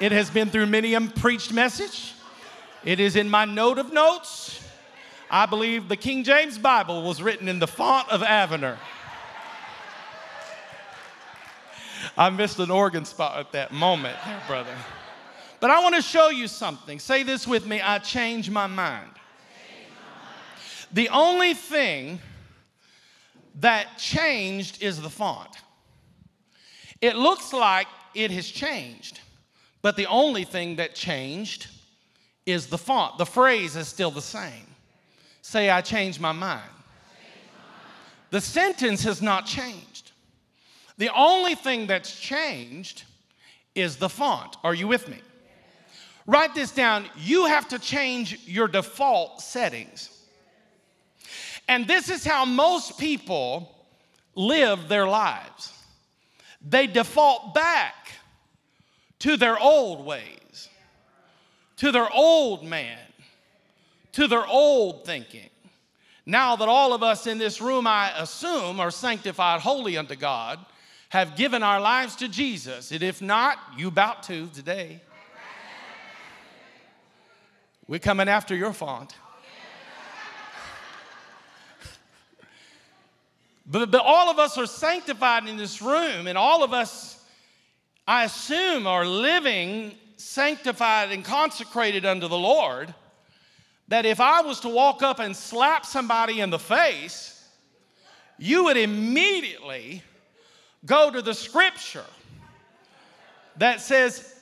It 0.01 0.13
has 0.13 0.29
been 0.29 0.51
through 0.51 0.67
many 0.67 0.95
a 0.95 1.01
preached 1.01 1.53
message. 1.53 2.15
It 2.85 3.01
is 3.01 3.17
in 3.17 3.29
my 3.29 3.45
note 3.45 3.79
of 3.79 3.93
notes. 3.93 4.61
I 5.31 5.47
believe 5.47 5.89
the 5.89 5.97
King 5.97 6.25
James 6.25 6.59
Bible 6.59 7.03
was 7.03 7.23
written 7.23 7.49
in 7.49 7.59
the 7.59 7.67
font 7.67 8.09
of 8.11 8.23
Avenir. 8.23 8.79
I 12.17 12.31
missed 12.31 12.59
an 12.59 12.71
organ 12.71 13.05
spot 13.05 13.39
at 13.39 13.53
that 13.53 13.73
moment 13.73 14.17
there, 14.25 14.43
brother. 14.47 14.75
But 15.61 15.71
I 15.71 15.83
want 15.83 15.95
to 15.95 16.03
show 16.03 16.29
you 16.29 16.47
something. 16.47 16.99
Say 16.99 17.23
this 17.23 17.47
with 17.47 17.67
me 17.67 17.81
I 17.81 17.99
changed 17.99 18.53
my 18.53 18.67
mind. 18.67 19.11
The 20.93 21.09
only 21.09 21.55
thing 21.55 22.21
that 23.61 23.97
changed 23.97 24.83
is 24.83 25.01
the 25.01 25.11
font. 25.11 25.51
It 27.05 27.17
looks 27.17 27.53
like 27.53 27.87
it 28.15 28.31
has 28.31 28.49
changed, 28.49 29.21
but 29.83 29.95
the 29.95 30.07
only 30.07 30.45
thing 30.45 30.77
that 30.77 30.95
changed 30.95 31.67
is 32.47 32.69
the 32.69 32.79
font. 32.79 33.19
The 33.19 33.27
phrase 33.27 33.77
is 33.77 33.89
still 33.89 34.11
the 34.11 34.23
same. 34.23 34.67
Say, 35.43 35.69
I 35.69 35.83
changed 35.83 36.19
my 36.19 36.33
mind. 36.33 36.71
The 38.31 38.41
sentence 38.41 39.05
has 39.05 39.21
not 39.21 39.45
changed. 39.45 40.13
The 40.97 41.11
only 41.15 41.55
thing 41.55 41.87
that's 41.87 42.19
changed 42.19 43.05
is 43.75 43.99
the 43.99 44.09
font. 44.09 44.57
Are 44.65 44.73
you 44.73 44.89
with 44.89 45.07
me? 45.07 45.19
Write 46.27 46.55
this 46.55 46.71
down. 46.71 47.05
You 47.19 47.45
have 47.45 47.69
to 47.69 47.79
change 47.79 48.39
your 48.47 48.67
default 48.67 49.43
settings. 49.43 50.09
And 51.69 51.87
this 51.87 52.09
is 52.09 52.25
how 52.25 52.47
most 52.47 52.99
people 52.99 53.77
live 54.35 54.89
their 54.89 55.07
lives 55.07 55.74
they 56.67 56.87
default 56.87 57.55
back 57.55 57.95
to 59.21 59.37
their 59.37 59.59
old 59.59 60.05
ways, 60.05 60.69
to 61.77 61.93
their 61.93 62.11
old 62.11 62.65
man, 62.65 62.99
to 64.13 64.27
their 64.27 64.47
old 64.47 65.05
thinking. 65.05 65.51
Now 66.27 66.57
that 66.57 66.69
all 66.69 66.95
of 66.95 67.03
us 67.03 67.27
in 67.27 67.39
this 67.39 67.61
room, 67.61 67.87
I 67.87 68.13
assume, 68.17 68.81
are 68.81 68.91
sanctified 68.91 69.61
holy 69.61 69.97
unto 69.97 70.15
God, 70.15 70.59
have 71.11 71.37
given 71.37 71.63
our 71.63 71.81
lives 71.81 72.17
to 72.17 72.29
Jesus, 72.29 72.91
and 72.91 73.03
if 73.03 73.21
not, 73.21 73.59
you 73.77 73.89
about 73.89 74.23
to 74.25 74.47
today. 74.49 75.01
We're 77.87 77.99
coming 77.99 78.29
after 78.29 78.57
your 78.57 78.73
font. 78.73 79.15
But, 83.67 83.91
but 83.91 84.03
all 84.05 84.31
of 84.31 84.39
us 84.39 84.59
are 84.59 84.67
sanctified 84.67 85.49
in 85.49 85.57
this 85.57 85.81
room, 85.81 86.27
and 86.27 86.37
all 86.37 86.63
of 86.63 86.73
us, 86.73 87.25
I 88.07 88.25
assume, 88.25 88.87
are 88.87 89.07
living 89.07 89.93
sanctified 90.17 91.13
and 91.13 91.25
consecrated 91.25 92.05
unto 92.05 92.29
the 92.29 92.39
Lord. 92.39 92.95
That 93.89 94.07
if 94.07 94.21
I 94.21 94.43
was 94.43 94.61
to 94.61 94.69
walk 94.69 95.03
up 95.03 95.19
and 95.19 95.37
slap 95.37 95.85
somebody 95.85 96.41
in 96.41 96.51
the 96.51 96.59
face, 96.59 97.47
you 98.39 98.65
would 98.65 98.77
immediately 98.77 100.03
go 100.85 101.11
to 101.11 101.23
the 101.23 101.35
scripture 101.35 102.05
that 103.57 103.81
says, 103.81 104.35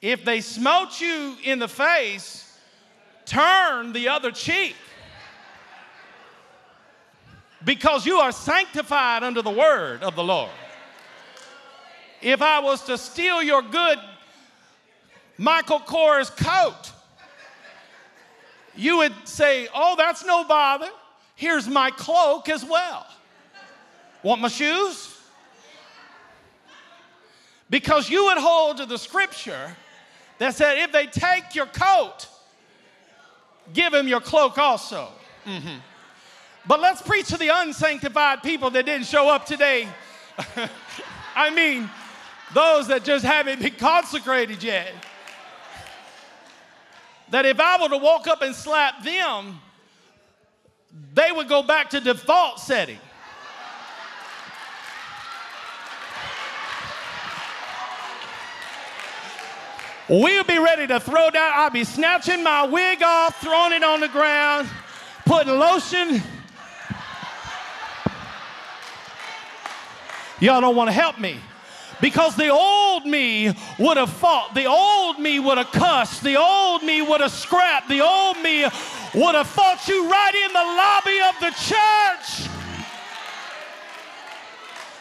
if 0.00 0.24
they 0.24 0.40
smote 0.40 1.00
you 1.00 1.36
in 1.42 1.58
the 1.58 1.68
face, 1.68 2.58
turn 3.24 3.92
the 3.92 4.08
other 4.08 4.30
cheek 4.30 4.76
because 7.64 8.06
you 8.06 8.18
are 8.18 8.32
sanctified 8.32 9.22
under 9.22 9.42
the 9.42 9.50
word 9.50 10.02
of 10.02 10.14
the 10.14 10.24
Lord. 10.24 10.50
If 12.20 12.42
I 12.42 12.60
was 12.60 12.82
to 12.84 12.98
steal 12.98 13.42
your 13.42 13.62
good 13.62 13.98
Michael 15.36 15.80
Kors 15.80 16.34
coat, 16.36 16.92
you 18.76 18.98
would 18.98 19.14
say, 19.24 19.68
Oh, 19.74 19.94
that's 19.96 20.24
no 20.24 20.44
bother. 20.44 20.88
Here's 21.34 21.68
my 21.68 21.90
cloak 21.90 22.48
as 22.48 22.64
well. 22.64 23.06
Want 24.22 24.40
my 24.40 24.48
shoes? 24.48 25.16
Because 27.70 28.08
you 28.08 28.24
would 28.24 28.38
hold 28.38 28.78
to 28.78 28.86
the 28.86 28.98
scripture 28.98 29.76
that 30.38 30.54
said, 30.54 30.78
If 30.78 30.92
they 30.92 31.06
take 31.06 31.54
your 31.54 31.66
coat, 31.66 32.26
give 33.72 33.92
him 33.94 34.08
your 34.08 34.20
cloak 34.20 34.58
also. 34.58 35.08
Mm-hmm. 35.44 35.78
But 36.68 36.80
let's 36.80 37.00
preach 37.00 37.28
to 37.28 37.38
the 37.38 37.48
unsanctified 37.48 38.42
people 38.42 38.68
that 38.70 38.84
didn't 38.84 39.06
show 39.06 39.30
up 39.30 39.46
today. 39.46 39.88
I 41.34 41.48
mean, 41.48 41.88
those 42.52 42.88
that 42.88 43.04
just 43.04 43.24
haven't 43.24 43.62
been 43.62 43.72
consecrated 43.72 44.62
yet. 44.62 44.92
That 47.30 47.46
if 47.46 47.58
I 47.58 47.80
were 47.80 47.88
to 47.88 47.96
walk 47.96 48.26
up 48.26 48.42
and 48.42 48.54
slap 48.54 49.02
them, 49.02 49.58
they 51.14 51.32
would 51.32 51.48
go 51.48 51.62
back 51.62 51.88
to 51.90 52.00
default 52.00 52.60
setting. 52.60 52.98
We'll 60.10 60.44
be 60.44 60.58
ready 60.58 60.86
to 60.86 61.00
throw 61.00 61.30
down. 61.30 61.52
I'll 61.54 61.70
be 61.70 61.84
snatching 61.84 62.42
my 62.42 62.66
wig 62.66 63.02
off, 63.02 63.40
throwing 63.40 63.72
it 63.72 63.82
on 63.82 64.00
the 64.00 64.08
ground, 64.08 64.68
putting 65.24 65.58
lotion 65.58 66.22
Y'all 70.40 70.60
don't 70.60 70.76
want 70.76 70.88
to 70.88 70.92
help 70.92 71.18
me. 71.18 71.38
Because 72.00 72.36
the 72.36 72.48
old 72.48 73.06
me 73.06 73.52
would 73.78 73.96
have 73.96 74.10
fought, 74.10 74.54
the 74.54 74.66
old 74.66 75.18
me 75.18 75.40
would 75.40 75.58
have 75.58 75.72
cussed, 75.72 76.22
the 76.22 76.36
old 76.36 76.84
me 76.84 77.02
would 77.02 77.20
have 77.20 77.32
scrapped, 77.32 77.88
the 77.88 78.00
old 78.00 78.36
me 78.36 78.62
would 79.14 79.34
have 79.34 79.48
fought 79.48 79.88
you 79.88 80.08
right 80.08 80.34
in 80.46 80.52
the 80.52 80.58
lobby 80.60 81.18
of 81.28 81.40
the 81.40 81.50
church. 81.58 82.48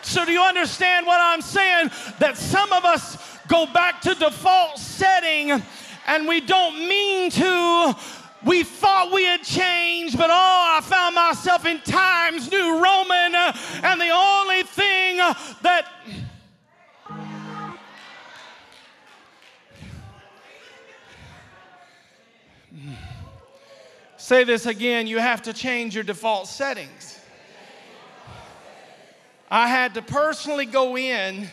So, 0.01 0.25
do 0.25 0.31
you 0.31 0.41
understand 0.41 1.05
what 1.05 1.19
I'm 1.21 1.41
saying? 1.41 1.91
That 2.19 2.37
some 2.37 2.71
of 2.73 2.85
us 2.85 3.17
go 3.47 3.67
back 3.67 4.01
to 4.01 4.15
default 4.15 4.79
setting 4.79 5.61
and 6.07 6.27
we 6.27 6.39
don't 6.39 6.87
mean 6.87 7.29
to, 7.31 7.95
we 8.47 8.63
thought 8.63 9.11
we 9.11 9.23
had 9.23 9.43
changed, 9.43 10.17
but 10.17 10.29
oh, 10.29 10.77
I 10.77 10.81
found 10.81 11.15
myself 11.15 11.65
in 11.65 11.79
Times 11.81 12.49
New 12.49 12.81
Roman, 12.81 13.35
uh, 13.35 13.57
and 13.83 13.99
the 13.99 14.09
only 14.09 14.63
thing 14.63 15.19
uh, 15.19 15.33
that 15.61 15.87
Say 24.17 24.43
this 24.43 24.65
again, 24.65 25.07
you 25.07 25.19
have 25.19 25.43
to 25.43 25.53
change 25.53 25.95
your 25.95 26.03
default 26.03 26.47
settings. 26.47 27.17
I 29.49 29.69
had 29.69 29.93
to 29.93 30.01
personally 30.01 30.65
go 30.65 30.97
in 30.97 31.47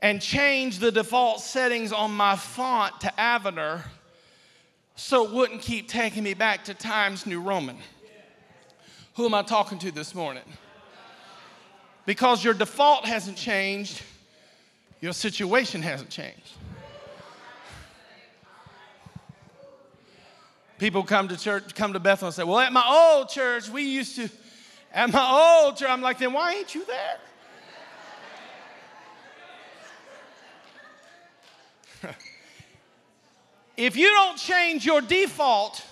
and 0.00 0.20
change 0.20 0.78
the 0.78 0.92
default 0.92 1.40
settings 1.40 1.90
on 1.90 2.10
my 2.10 2.36
font 2.36 3.00
to 3.00 3.18
Avenir 3.18 3.82
so 5.00 5.24
it 5.24 5.30
wouldn't 5.30 5.62
keep 5.62 5.88
taking 5.88 6.22
me 6.22 6.34
back 6.34 6.64
to 6.64 6.74
Times 6.74 7.24
New 7.24 7.40
Roman. 7.40 7.78
Who 9.14 9.24
am 9.24 9.32
I 9.32 9.42
talking 9.42 9.78
to 9.78 9.90
this 9.90 10.14
morning? 10.14 10.42
Because 12.04 12.44
your 12.44 12.52
default 12.52 13.06
hasn't 13.06 13.38
changed, 13.38 14.02
your 15.00 15.14
situation 15.14 15.80
hasn't 15.80 16.10
changed. 16.10 16.52
People 20.78 21.02
come 21.02 21.28
to 21.28 21.36
church, 21.36 21.74
come 21.74 21.94
to 21.94 22.00
Bethel 22.00 22.28
and 22.28 22.34
say, 22.34 22.44
Well, 22.44 22.58
at 22.58 22.72
my 22.72 22.84
old 22.86 23.30
church, 23.30 23.70
we 23.70 23.82
used 23.82 24.16
to, 24.16 24.28
at 24.92 25.10
my 25.10 25.62
old 25.64 25.76
church, 25.76 25.88
I'm 25.88 26.02
like, 26.02 26.18
then 26.18 26.34
why 26.34 26.54
ain't 26.54 26.74
you 26.74 26.84
there? 26.84 27.18
If 33.80 33.96
you 33.96 34.10
don't 34.10 34.36
change 34.36 34.84
your 34.84 35.00
default, 35.00 35.82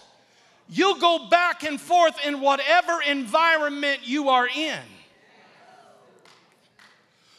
you'll 0.68 0.98
go 0.98 1.28
back 1.30 1.64
and 1.64 1.80
forth 1.80 2.14
in 2.22 2.40
whatever 2.40 3.00
environment 3.00 4.00
you 4.04 4.28
are 4.28 4.46
in. 4.46 4.78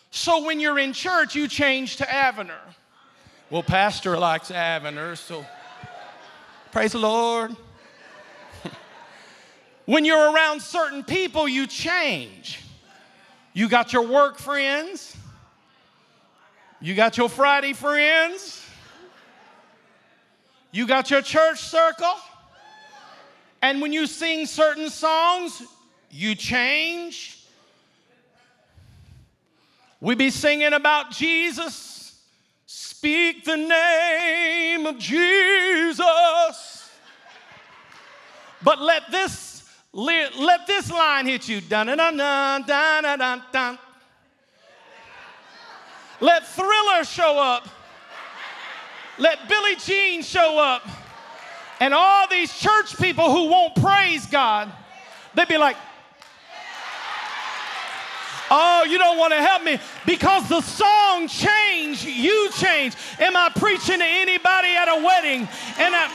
So 0.10 0.44
when 0.44 0.60
you're 0.60 0.80
in 0.80 0.94
church, 0.94 1.36
you 1.36 1.48
change 1.48 1.98
to 1.98 2.12
Avenir. 2.12 2.60
Well, 3.52 3.62
Pastor 3.62 4.18
likes 4.18 4.50
Avenir, 4.50 5.16
so 5.16 5.46
praise 6.72 6.94
the 6.94 6.98
Lord. 6.98 7.56
when 9.86 10.04
you're 10.04 10.34
around 10.34 10.64
certain 10.64 11.04
people, 11.04 11.48
you 11.48 11.68
change. 11.68 12.60
You 13.54 13.70
got 13.70 13.94
your 13.94 14.08
work 14.08 14.40
friends, 14.40 15.16
you 16.82 16.96
got 16.96 17.18
your 17.18 17.30
Friday 17.30 17.74
friends, 17.74 18.66
you 20.72 20.86
got 20.88 21.10
your 21.10 21.22
church 21.22 21.60
circle. 21.60 22.14
And 23.62 23.82
when 23.82 23.92
you 23.92 24.08
sing 24.08 24.46
certain 24.46 24.90
songs, 24.90 25.62
you 26.10 26.36
change. 26.36 27.44
We 30.02 30.16
be 30.16 30.30
singing 30.30 30.74
about 30.74 31.12
Jesus. 31.12 32.22
Speak 32.66 33.44
the 33.44 33.58
name 33.58 34.86
of 34.86 34.98
Jesus. 34.98 36.90
But 38.62 38.82
let 38.82 39.12
this 39.12 39.64
let 39.92 40.68
this 40.68 40.92
line 40.92 41.26
hit 41.26 41.48
you. 41.48 41.62
Dun 41.62 41.88
dun 41.88 41.98
dun 41.98 42.18
dun 42.18 42.64
dun 43.04 43.20
dun 43.20 43.44
dun. 43.52 43.80
Let 46.22 46.46
Thriller 46.48 47.04
show 47.04 47.40
up. 47.40 47.68
Let 49.20 49.50
Billie 49.50 49.76
Jean 49.76 50.24
show 50.24 50.58
up. 50.58 50.88
And 51.82 51.94
all 51.94 52.28
these 52.28 52.58
church 52.58 52.98
people 52.98 53.32
who 53.32 53.50
won't 53.50 53.76
praise 53.76 54.26
God, 54.26 54.72
they'd 55.36 55.48
be 55.48 55.58
like, 55.58 55.78
Oh, 58.52 58.84
you 58.84 58.98
don't 58.98 59.20
want 59.20 59.32
to 59.32 59.42
help 59.42 59.64
me 59.64 59.78
because 60.08 60.50
the 60.50 60.62
song 60.62 61.28
changed, 61.28 62.04
you 62.04 62.50
change. 62.58 62.96
Am 63.20 63.36
I 63.36 63.50
preaching 63.56 64.00
to 64.00 64.06
anybody 64.06 64.70
at 64.70 64.88
a 64.88 65.04
wedding? 65.04 65.48
And 65.78 65.94
I, 65.96 66.12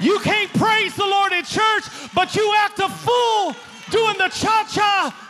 you 0.00 0.18
can't 0.20 0.50
praise 0.54 0.94
the 0.94 1.04
Lord 1.04 1.32
in 1.32 1.44
church, 1.44 1.84
but 2.14 2.34
you 2.34 2.54
act 2.56 2.78
a 2.78 2.88
fool 2.88 3.54
doing 3.90 4.16
the 4.16 4.28
cha 4.28 4.66
cha 4.72 5.27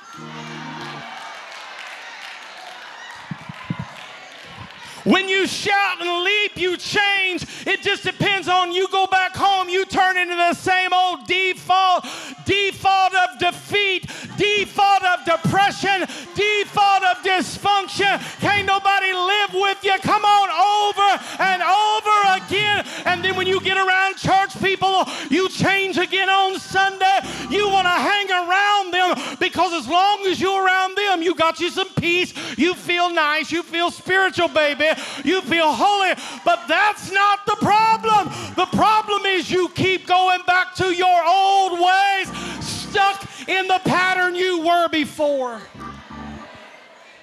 When 5.09 5.27
you 5.27 5.47
shout 5.47 6.03
and 6.03 6.23
leap, 6.23 6.59
you 6.59 6.77
change. 6.77 7.47
It 7.67 7.81
just 7.81 8.03
depends 8.05 8.47
on 8.47 8.73
you 8.73 8.87
go 8.89 9.07
back 9.07 9.35
home, 9.35 9.71
you 9.71 9.87
turn 9.87 10.19
into 10.19 10.37
the 10.37 10.53
same 10.53 10.93
old 10.93 11.27
default, 11.27 12.05
default 12.45 13.15
of 13.15 13.39
defeat, 13.39 14.07
default 14.37 15.03
of 15.05 15.25
depression, 15.25 16.07
default 16.35 16.68
of 16.79 17.19
dysfunction. 17.25 18.19
Can't 18.41 18.67
nobody 18.67 19.13
live 19.13 19.55
with 19.55 19.85
you. 19.85 19.97
Come 20.01 20.25
on 20.25 20.49
over 20.51 21.25
and 21.41 21.63
over 21.63 22.45
again. 22.45 22.85
And 23.05 23.25
then 23.25 23.37
when 23.37 23.47
you 23.47 23.61
get 23.61 23.77
around 23.77 24.17
church 24.17 24.59
people, 24.61 25.05
you 25.31 25.49
change 25.49 25.99
again 25.99 26.29
on 26.29 26.59
Sunday. 26.59 27.21
You 27.51 27.69
want 27.69 27.87
to 27.87 27.91
hang 27.91 28.31
around 28.31 28.93
them 28.93 29.37
because 29.39 29.73
as 29.73 29.89
long 29.89 30.27
as 30.27 30.41
you're 30.41 30.65
around 30.65 30.97
them, 30.97 31.23
you 31.23 31.35
got 31.35 31.61
you 31.61 31.71
some 31.71 31.89
peace. 31.95 32.33
You 32.59 32.75
feel 32.75 33.11
nice. 33.11 33.51
You 33.53 33.63
feel 33.63 33.91
spiritual, 33.91 34.49
baby 34.49 34.89
you 35.25 35.43
feel 35.43 35.73
holy, 35.73 36.15
but 36.45 36.67
that's 36.67 37.13
not 37.13 37.45
the 37.47 37.57
problem. 37.57 38.29
The 38.57 38.67
problem 38.77 39.27
is 39.27 39.51
you 39.51 39.69
keep 39.71 40.07
going 40.07 40.41
back 40.47 40.75
to 40.77 40.95
your 40.95 41.25
old 41.27 41.73
ways, 41.73 42.65
stuck 42.65 43.25
in 43.49 43.67
the 43.69 43.81
pattern 43.85 44.35
you 44.35 44.61
were 44.61 44.89
before. 44.89 45.61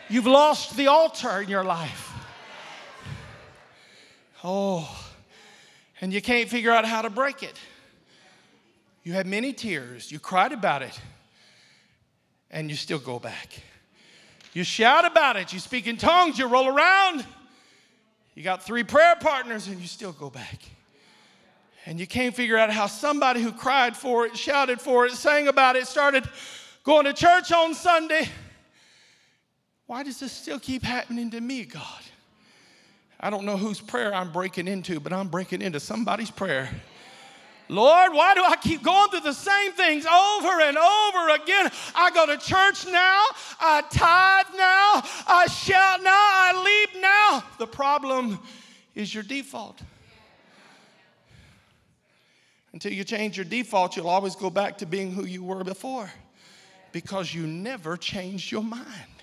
You've 0.07 0.27
lost 0.27 0.77
the 0.77 0.87
altar 0.87 1.41
in 1.41 1.49
your 1.49 1.63
life. 1.63 2.11
Oh, 4.43 4.87
and 6.01 6.13
you 6.13 6.21
can't 6.21 6.47
figure 6.47 6.71
out 6.71 6.85
how 6.85 7.01
to 7.01 7.09
break 7.09 7.41
it. 7.41 7.59
You 9.03 9.13
had 9.13 9.25
many 9.25 9.53
tears, 9.53 10.11
you 10.11 10.19
cried 10.19 10.51
about 10.51 10.81
it, 10.81 10.99
and 12.51 12.69
you 12.69 12.75
still 12.75 12.99
go 12.99 13.17
back. 13.17 13.61
You 14.53 14.63
shout 14.63 15.05
about 15.05 15.35
it, 15.35 15.51
you 15.51 15.59
speak 15.59 15.87
in 15.87 15.97
tongues, 15.97 16.37
you 16.37 16.47
roll 16.47 16.67
around, 16.67 17.25
you 18.35 18.43
got 18.43 18.63
three 18.63 18.83
prayer 18.83 19.15
partners 19.15 19.67
and 19.67 19.79
you 19.79 19.87
still 19.87 20.11
go 20.11 20.29
back. 20.29 20.59
And 21.87 21.99
you 21.99 22.07
can't 22.07 22.35
figure 22.35 22.57
out 22.57 22.71
how 22.71 22.87
somebody 22.87 23.41
who 23.41 23.51
cried 23.51 23.95
for 23.95 24.25
it, 24.25 24.37
shouted 24.37 24.81
for 24.81 25.05
it, 25.05 25.13
sang 25.13 25.47
about 25.47 25.75
it, 25.75 25.87
started 25.87 26.27
going 26.83 27.05
to 27.05 27.13
church 27.13 27.51
on 27.51 27.73
Sunday. 27.73 28.27
Why 29.87 30.03
does 30.03 30.19
this 30.19 30.31
still 30.31 30.59
keep 30.59 30.83
happening 30.83 31.29
to 31.31 31.41
me, 31.41 31.65
God? 31.65 32.01
I 33.19 33.29
don't 33.29 33.45
know 33.45 33.57
whose 33.57 33.79
prayer 33.79 34.13
I'm 34.13 34.31
breaking 34.31 34.67
into, 34.67 34.99
but 34.99 35.13
I'm 35.13 35.27
breaking 35.27 35.61
into 35.61 35.79
somebody's 35.79 36.31
prayer. 36.31 36.69
Lord, 37.67 38.13
why 38.13 38.35
do 38.35 38.43
I 38.43 38.55
keep 38.57 38.83
going 38.83 39.09
through 39.09 39.21
the 39.21 39.33
same 39.33 39.71
things 39.71 40.05
over 40.05 40.61
and 40.61 40.77
over 40.77 41.29
again? 41.29 41.71
I 41.95 42.11
go 42.13 42.25
to 42.27 42.37
church 42.37 42.85
now, 42.85 43.23
I 43.59 43.81
tithe 43.89 44.55
now, 44.55 45.01
I 45.27 45.47
shout 45.47 46.03
now, 46.03 46.11
I 46.11 46.63
leap 46.63 47.01
now. 47.01 47.43
The 47.57 47.67
problem 47.67 48.39
is 48.93 49.13
your 49.13 49.23
default. 49.23 49.81
Until 52.73 52.91
you 52.91 53.03
change 53.03 53.37
your 53.37 53.45
default, 53.45 53.95
you'll 53.95 54.09
always 54.09 54.35
go 54.35 54.49
back 54.49 54.77
to 54.79 54.85
being 54.85 55.11
who 55.11 55.25
you 55.25 55.43
were 55.43 55.63
before 55.63 56.11
because 56.91 57.33
you 57.33 57.47
never 57.47 57.97
changed 57.97 58.51
your 58.51 58.63
mind. 58.63 59.14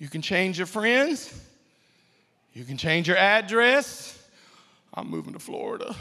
You 0.00 0.08
can 0.08 0.22
change 0.22 0.56
your 0.56 0.66
friends, 0.66 1.32
you 2.54 2.64
can 2.64 2.78
change 2.78 3.06
your 3.06 3.18
address. 3.18 4.16
I'm 4.94 5.08
moving 5.08 5.34
to 5.34 5.38
Florida. 5.38 5.94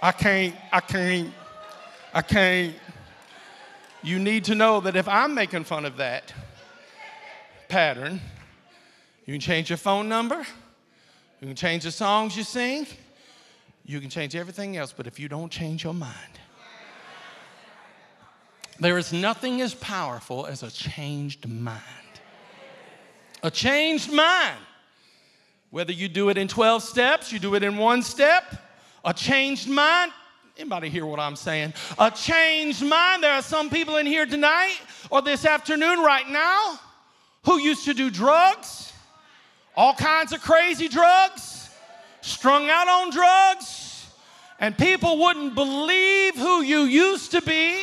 I 0.00 0.12
can't, 0.12 0.54
I 0.70 0.80
can't, 0.80 1.32
I 2.12 2.20
can't. 2.20 2.74
You 4.02 4.18
need 4.18 4.44
to 4.44 4.54
know 4.54 4.80
that 4.80 4.94
if 4.94 5.08
I'm 5.08 5.34
making 5.34 5.64
fun 5.64 5.86
of 5.86 5.96
that 5.96 6.34
pattern, 7.68 8.20
you 9.24 9.32
can 9.32 9.40
change 9.40 9.70
your 9.70 9.78
phone 9.78 10.06
number, 10.06 10.44
you 11.40 11.46
can 11.46 11.56
change 11.56 11.84
the 11.84 11.90
songs 11.90 12.36
you 12.36 12.42
sing, 12.42 12.86
you 13.86 14.00
can 14.00 14.10
change 14.10 14.36
everything 14.36 14.76
else, 14.76 14.92
but 14.94 15.06
if 15.06 15.18
you 15.18 15.30
don't 15.30 15.50
change 15.50 15.82
your 15.82 15.94
mind, 15.94 16.38
there 18.80 18.98
is 18.98 19.12
nothing 19.12 19.60
as 19.60 19.74
powerful 19.74 20.46
as 20.46 20.62
a 20.62 20.70
changed 20.70 21.48
mind 21.48 21.82
a 23.44 23.50
changed 23.50 24.10
mind. 24.10 24.58
Whether 25.70 25.92
you 25.92 26.08
do 26.08 26.30
it 26.30 26.38
in 26.38 26.48
12 26.48 26.82
steps, 26.82 27.30
you 27.30 27.38
do 27.38 27.54
it 27.54 27.62
in 27.62 27.76
one 27.76 28.02
step, 28.02 28.44
a 29.04 29.12
changed 29.12 29.68
mind. 29.68 30.12
Anybody 30.56 30.88
hear 30.88 31.04
what 31.04 31.20
I'm 31.20 31.36
saying? 31.36 31.74
A 31.98 32.10
changed 32.10 32.82
mind. 32.82 33.22
There 33.22 33.32
are 33.32 33.42
some 33.42 33.68
people 33.68 33.96
in 33.96 34.06
here 34.06 34.24
tonight 34.24 34.78
or 35.10 35.20
this 35.20 35.44
afternoon 35.44 35.98
right 35.98 36.28
now 36.28 36.80
who 37.44 37.58
used 37.58 37.84
to 37.84 37.92
do 37.92 38.08
drugs, 38.08 38.92
all 39.76 39.94
kinds 39.94 40.32
of 40.32 40.40
crazy 40.40 40.88
drugs, 40.88 41.68
strung 42.22 42.70
out 42.70 42.88
on 42.88 43.10
drugs, 43.10 44.06
and 44.58 44.78
people 44.78 45.18
wouldn't 45.18 45.54
believe 45.54 46.34
who 46.36 46.62
you 46.62 46.84
used 46.84 47.32
to 47.32 47.42
be. 47.42 47.82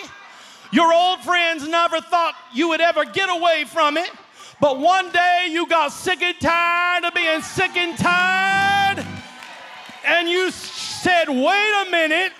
Your 0.72 0.94
old 0.94 1.20
friends 1.20 1.68
never 1.68 2.00
thought 2.00 2.36
you 2.54 2.70
would 2.70 2.82
ever 2.82 3.06
get 3.06 3.30
away 3.30 3.66
from 3.66 3.98
it. 3.98 4.10
But 4.62 4.80
one 4.80 5.12
day 5.12 5.48
you 5.50 5.68
got 5.68 5.92
sick 5.92 6.22
and 6.22 6.40
tired 6.40 7.04
of 7.04 7.14
being 7.14 7.42
sick 7.42 7.76
and 7.76 7.98
tired, 7.98 9.06
and 10.06 10.30
you 10.30 10.52
said, 10.52 11.28
wait 11.30 11.88
a 11.88 11.90
minute. 11.90 12.32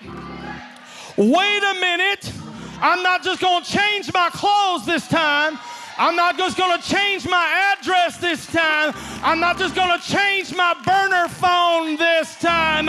Wait 1.16 1.62
a 1.62 1.74
minute. 1.80 2.32
I'm 2.80 3.02
not 3.02 3.22
just 3.22 3.40
going 3.40 3.64
to 3.64 3.70
change 3.70 4.12
my 4.14 4.30
clothes 4.30 4.86
this 4.86 5.06
time. 5.08 5.58
I'm 5.98 6.16
not 6.16 6.38
just 6.38 6.56
going 6.56 6.80
to 6.80 6.88
change 6.88 7.28
my 7.28 7.74
address 7.76 8.16
this 8.16 8.46
time. 8.46 8.94
I'm 9.22 9.40
not 9.40 9.58
just 9.58 9.74
going 9.74 9.98
to 9.98 10.06
change 10.06 10.54
my 10.54 10.74
burner 10.84 11.28
phone 11.28 11.96
this 11.96 12.36
time. 12.36 12.88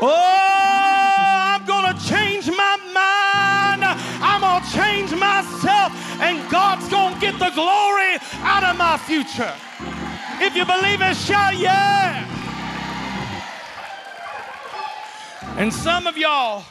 Oh, 0.00 1.56
I'm 1.58 1.64
going 1.64 1.94
to 1.94 2.08
change 2.08 2.48
my 2.48 2.76
mind. 2.92 3.09
Change 4.72 5.10
myself, 5.12 5.92
and 6.20 6.50
God's 6.50 6.88
going 6.88 7.14
to 7.14 7.20
get 7.20 7.38
the 7.38 7.50
glory 7.50 8.16
out 8.42 8.64
of 8.64 8.76
my 8.76 8.96
future. 8.98 9.52
If 10.40 10.54
you 10.54 10.64
believe 10.64 11.00
it, 11.00 11.16
shout 11.16 11.56
yeah. 11.58 12.26
And 15.56 15.72
some 15.72 16.06
of 16.06 16.16
y'all, 16.16 16.64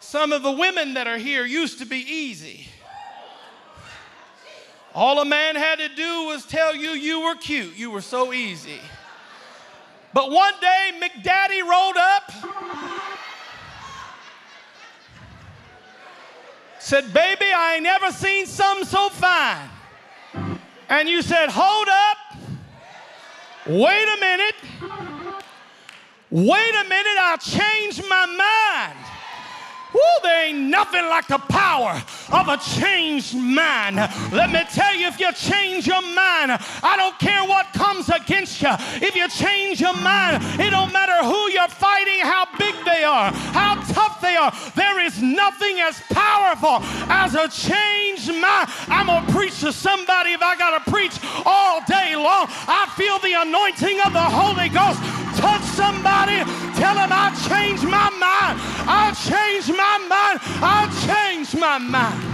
some 0.00 0.32
of 0.32 0.42
the 0.42 0.52
women 0.52 0.94
that 0.94 1.06
are 1.06 1.18
here 1.18 1.44
used 1.46 1.78
to 1.78 1.86
be 1.86 1.98
easy. 1.98 2.66
All 4.94 5.20
a 5.20 5.24
man 5.24 5.54
had 5.54 5.78
to 5.78 5.88
do 5.88 6.24
was 6.24 6.44
tell 6.44 6.74
you 6.74 6.90
you 6.90 7.20
were 7.20 7.36
cute. 7.36 7.76
You 7.76 7.90
were 7.90 8.00
so 8.00 8.32
easy. 8.32 8.80
But 10.12 10.30
one 10.30 10.54
day, 10.60 10.90
McDaddy 11.00 11.62
rolled 11.62 11.96
up, 11.96 12.32
said, 16.80 17.12
Baby, 17.12 17.46
I 17.54 17.74
ain't 17.74 17.84
never 17.84 18.10
seen 18.10 18.46
something 18.46 18.86
so 18.86 19.08
fine. 19.10 19.68
And 20.88 21.08
you 21.08 21.22
said, 21.22 21.48
Hold 21.50 21.88
up, 21.88 22.16
wait 23.66 24.08
a 24.08 24.20
minute, 24.20 24.54
wait 26.30 26.74
a 26.74 26.88
minute, 26.88 27.16
I'll 27.18 27.38
change 27.38 28.02
my 28.08 28.26
mind. 28.26 28.98
Woo, 29.92 30.00
there 30.22 30.46
ain't 30.46 30.58
nothing 30.58 31.04
like 31.06 31.26
the 31.26 31.38
power 31.38 32.00
of 32.32 32.48
a 32.48 32.56
changed 32.58 33.36
mind. 33.36 33.96
Let 34.32 34.52
me 34.52 34.62
tell 34.72 34.94
you, 34.94 35.08
if 35.08 35.18
you 35.18 35.32
change 35.32 35.86
your 35.86 36.02
mind, 36.02 36.52
I 36.82 36.94
don't 36.96 37.18
care 37.18 37.42
what 37.44 37.72
comes 37.72 38.08
against 38.08 38.62
you. 38.62 38.70
If 39.02 39.16
you 39.16 39.28
change 39.28 39.80
your 39.80 39.94
mind, 39.94 40.44
it 40.60 40.70
don't 40.70 40.92
matter 40.92 41.24
who 41.24 41.50
you're 41.50 41.68
fighting, 41.68 42.20
how 42.20 42.46
big 42.56 42.74
they 42.84 43.02
are, 43.02 43.32
how 43.32 43.82
tough 43.92 44.09
they 44.20 44.36
are. 44.36 44.52
There 44.74 45.00
is 45.00 45.22
nothing 45.22 45.80
as 45.80 46.00
powerful 46.10 46.80
as 47.10 47.34
a 47.34 47.48
changed 47.48 48.28
mind. 48.28 48.68
I'm 48.88 49.06
going 49.06 49.26
to 49.26 49.32
preach 49.32 49.60
to 49.60 49.72
somebody 49.72 50.32
if 50.32 50.42
I 50.42 50.56
got 50.56 50.84
to 50.84 50.90
preach 50.90 51.18
all 51.44 51.80
day 51.86 52.16
long. 52.16 52.46
I 52.68 52.90
feel 52.96 53.18
the 53.18 53.34
anointing 53.40 54.00
of 54.00 54.12
the 54.12 54.20
Holy 54.20 54.68
Ghost 54.68 55.00
touch 55.40 55.62
somebody, 55.62 56.44
tell 56.76 56.94
them 56.94 57.10
I 57.12 57.32
changed 57.48 57.84
my 57.84 58.10
mind. 58.10 58.60
I 58.86 59.12
changed 59.14 59.70
my 59.70 59.98
mind. 60.08 60.40
I 60.62 60.88
changed 61.06 61.58
my 61.58 61.78
mind. 61.78 62.30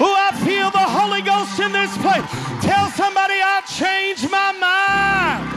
Oh, 0.00 0.14
I 0.18 0.36
feel 0.44 0.70
the 0.70 0.78
Holy 0.78 1.22
Ghost 1.22 1.60
in 1.60 1.72
this 1.72 1.96
place. 1.98 2.24
Tell 2.62 2.90
somebody 2.90 3.34
I 3.34 3.60
changed 3.66 4.30
my 4.30 4.52
mind. 4.52 5.54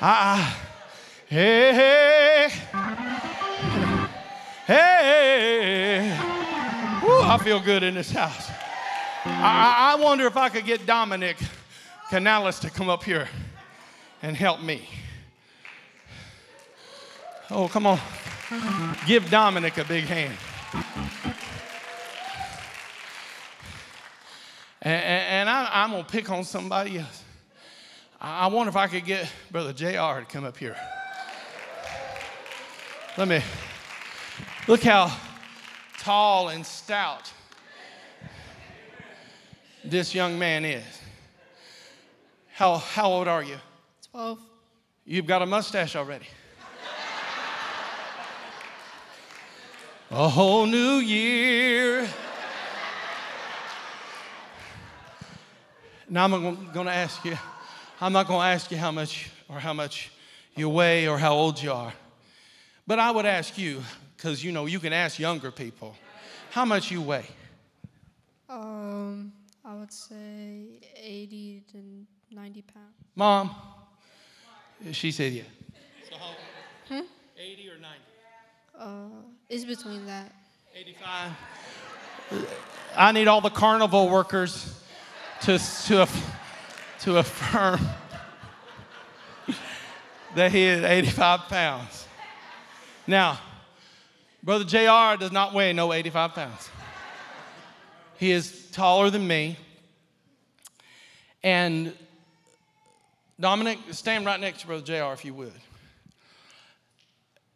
Ah, 0.00 0.56
hey, 1.26 1.74
hey, 1.74 2.48
hey. 4.66 6.18
Woo, 7.02 7.20
I 7.20 7.38
feel 7.42 7.60
good 7.60 7.82
in 7.82 7.94
this 7.94 8.10
house. 8.12 8.48
I, 9.24 9.94
I 9.98 10.02
wonder 10.02 10.26
if 10.26 10.36
I 10.36 10.48
could 10.48 10.64
get 10.64 10.86
Dominic 10.86 11.36
Canales 12.10 12.60
to 12.60 12.70
come 12.70 12.88
up 12.88 13.02
here 13.02 13.28
and 14.22 14.36
help 14.36 14.62
me. 14.62 14.88
Oh, 17.50 17.68
come 17.68 17.86
on. 17.86 17.98
Give 19.06 19.28
Dominic 19.30 19.76
a 19.76 19.84
big 19.84 20.04
hand. 20.04 20.36
And, 24.80 25.02
and 25.02 25.50
I, 25.50 25.84
am 25.84 25.90
going 25.90 26.04
to 26.04 26.10
pick 26.10 26.30
on 26.30 26.44
somebody 26.44 26.98
else. 26.98 27.24
I 28.20 28.46
wonder 28.46 28.70
if 28.70 28.76
I 28.76 28.86
could 28.86 29.04
get 29.04 29.30
Brother 29.50 29.72
JR 29.72 30.20
to 30.20 30.26
come 30.26 30.44
up 30.44 30.56
here. 30.56 30.76
Let 33.18 33.28
me 33.28 33.42
look 34.66 34.82
how 34.82 35.14
tall 35.98 36.48
and 36.48 36.64
stout 36.64 37.30
this 39.84 40.14
young 40.14 40.38
man 40.38 40.64
is. 40.64 40.84
How, 42.54 42.78
how 42.78 43.12
old 43.12 43.28
are 43.28 43.42
you? 43.42 43.56
12. 44.10 44.38
You've 45.04 45.26
got 45.26 45.42
a 45.42 45.46
mustache 45.46 45.96
already. 45.96 46.26
A 50.18 50.28
whole 50.28 50.66
new 50.66 50.96
year. 50.96 52.08
Now 56.08 56.24
I'm 56.24 56.72
going 56.72 56.86
to 56.86 56.92
ask 56.92 57.24
you, 57.24 57.38
I'm 58.00 58.12
not 58.12 58.26
going 58.26 58.40
to 58.40 58.46
ask 58.46 58.68
you 58.72 58.78
how 58.78 58.90
much 58.90 59.30
or 59.48 59.60
how 59.60 59.72
much 59.72 60.10
you 60.56 60.68
weigh 60.70 61.06
or 61.06 61.18
how 61.18 61.34
old 61.34 61.62
you 61.62 61.72
are. 61.72 61.92
But 62.84 62.98
I 62.98 63.12
would 63.12 63.26
ask 63.26 63.56
you, 63.56 63.80
because 64.16 64.42
you 64.42 64.50
know, 64.50 64.66
you 64.66 64.80
can 64.80 64.92
ask 64.92 65.20
younger 65.20 65.52
people, 65.52 65.94
how 66.50 66.64
much 66.64 66.90
you 66.90 67.00
weigh? 67.00 67.26
Um, 68.48 69.32
I 69.64 69.74
would 69.76 69.92
say 69.92 70.80
80 70.96 71.62
to 71.70 71.78
90 72.34 72.62
pounds. 72.62 72.86
Mom, 73.14 73.54
she 74.90 75.12
said 75.12 75.32
yeah. 75.32 75.42
So 76.10 76.16
how 76.16 76.32
Hmm? 76.88 77.02
80 77.38 77.68
or 77.68 77.78
90? 77.78 78.17
Uh, 78.78 79.08
it's 79.48 79.64
between 79.64 80.06
that. 80.06 80.32
85. 80.76 81.32
I 82.96 83.10
need 83.10 83.26
all 83.26 83.40
the 83.40 83.50
carnival 83.50 84.08
workers 84.08 84.80
to, 85.42 85.58
to, 85.86 86.08
to 87.00 87.18
affirm 87.18 87.80
that 90.36 90.52
he 90.52 90.62
is 90.62 90.84
85 90.84 91.40
pounds. 91.48 92.06
Now, 93.06 93.40
Brother 94.44 94.64
JR 94.64 95.18
does 95.18 95.32
not 95.32 95.54
weigh 95.54 95.72
no 95.72 95.92
85 95.92 96.34
pounds. 96.34 96.70
He 98.18 98.30
is 98.30 98.70
taller 98.70 99.10
than 99.10 99.26
me. 99.26 99.56
And 101.42 101.92
Dominic, 103.40 103.78
stand 103.90 104.24
right 104.24 104.38
next 104.38 104.60
to 104.60 104.66
Brother 104.68 104.84
JR 104.84 105.12
if 105.12 105.24
you 105.24 105.34
would. 105.34 105.52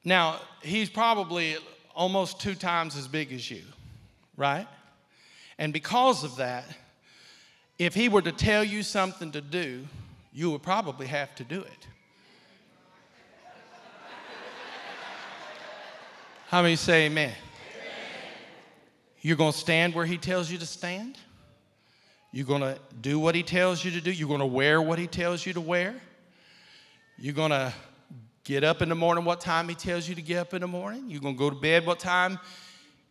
Now, 0.04 0.40
he's 0.62 0.90
probably 0.90 1.56
almost 1.94 2.40
two 2.40 2.54
times 2.54 2.96
as 2.96 3.06
big 3.06 3.32
as 3.32 3.50
you, 3.50 3.62
right? 4.36 4.66
And 5.58 5.72
because 5.72 6.24
of 6.24 6.36
that, 6.36 6.64
if 7.78 7.94
he 7.94 8.08
were 8.08 8.22
to 8.22 8.32
tell 8.32 8.64
you 8.64 8.82
something 8.82 9.32
to 9.32 9.40
do, 9.40 9.86
you 10.32 10.50
would 10.50 10.62
probably 10.62 11.06
have 11.06 11.34
to 11.36 11.44
do 11.44 11.60
it. 11.60 11.86
How 16.48 16.62
many 16.62 16.76
say 16.76 17.06
amen? 17.06 17.30
amen? 17.30 17.34
You're 19.22 19.36
going 19.36 19.52
to 19.52 19.58
stand 19.58 19.94
where 19.94 20.04
he 20.04 20.18
tells 20.18 20.50
you 20.50 20.58
to 20.58 20.66
stand? 20.66 21.16
You're 22.30 22.46
going 22.46 22.60
to 22.60 22.78
do 23.00 23.18
what 23.18 23.34
he 23.34 23.42
tells 23.42 23.82
you 23.84 23.90
to 23.92 24.00
do? 24.00 24.10
You're 24.10 24.28
going 24.28 24.40
to 24.40 24.46
wear 24.46 24.82
what 24.82 24.98
he 24.98 25.06
tells 25.06 25.46
you 25.46 25.52
to 25.54 25.60
wear? 25.60 25.94
You're 27.18 27.34
going 27.34 27.52
to 27.52 27.72
get 28.44 28.64
up 28.64 28.82
in 28.82 28.88
the 28.88 28.94
morning 28.94 29.24
what 29.24 29.40
time 29.40 29.68
he 29.68 29.74
tells 29.74 30.08
you 30.08 30.14
to 30.14 30.22
get 30.22 30.38
up 30.38 30.54
in 30.54 30.60
the 30.60 30.66
morning? 30.66 31.04
You're 31.08 31.20
going 31.20 31.34
to 31.34 31.38
go 31.38 31.50
to 31.50 31.56
bed 31.56 31.86
what 31.86 31.98
time 31.98 32.38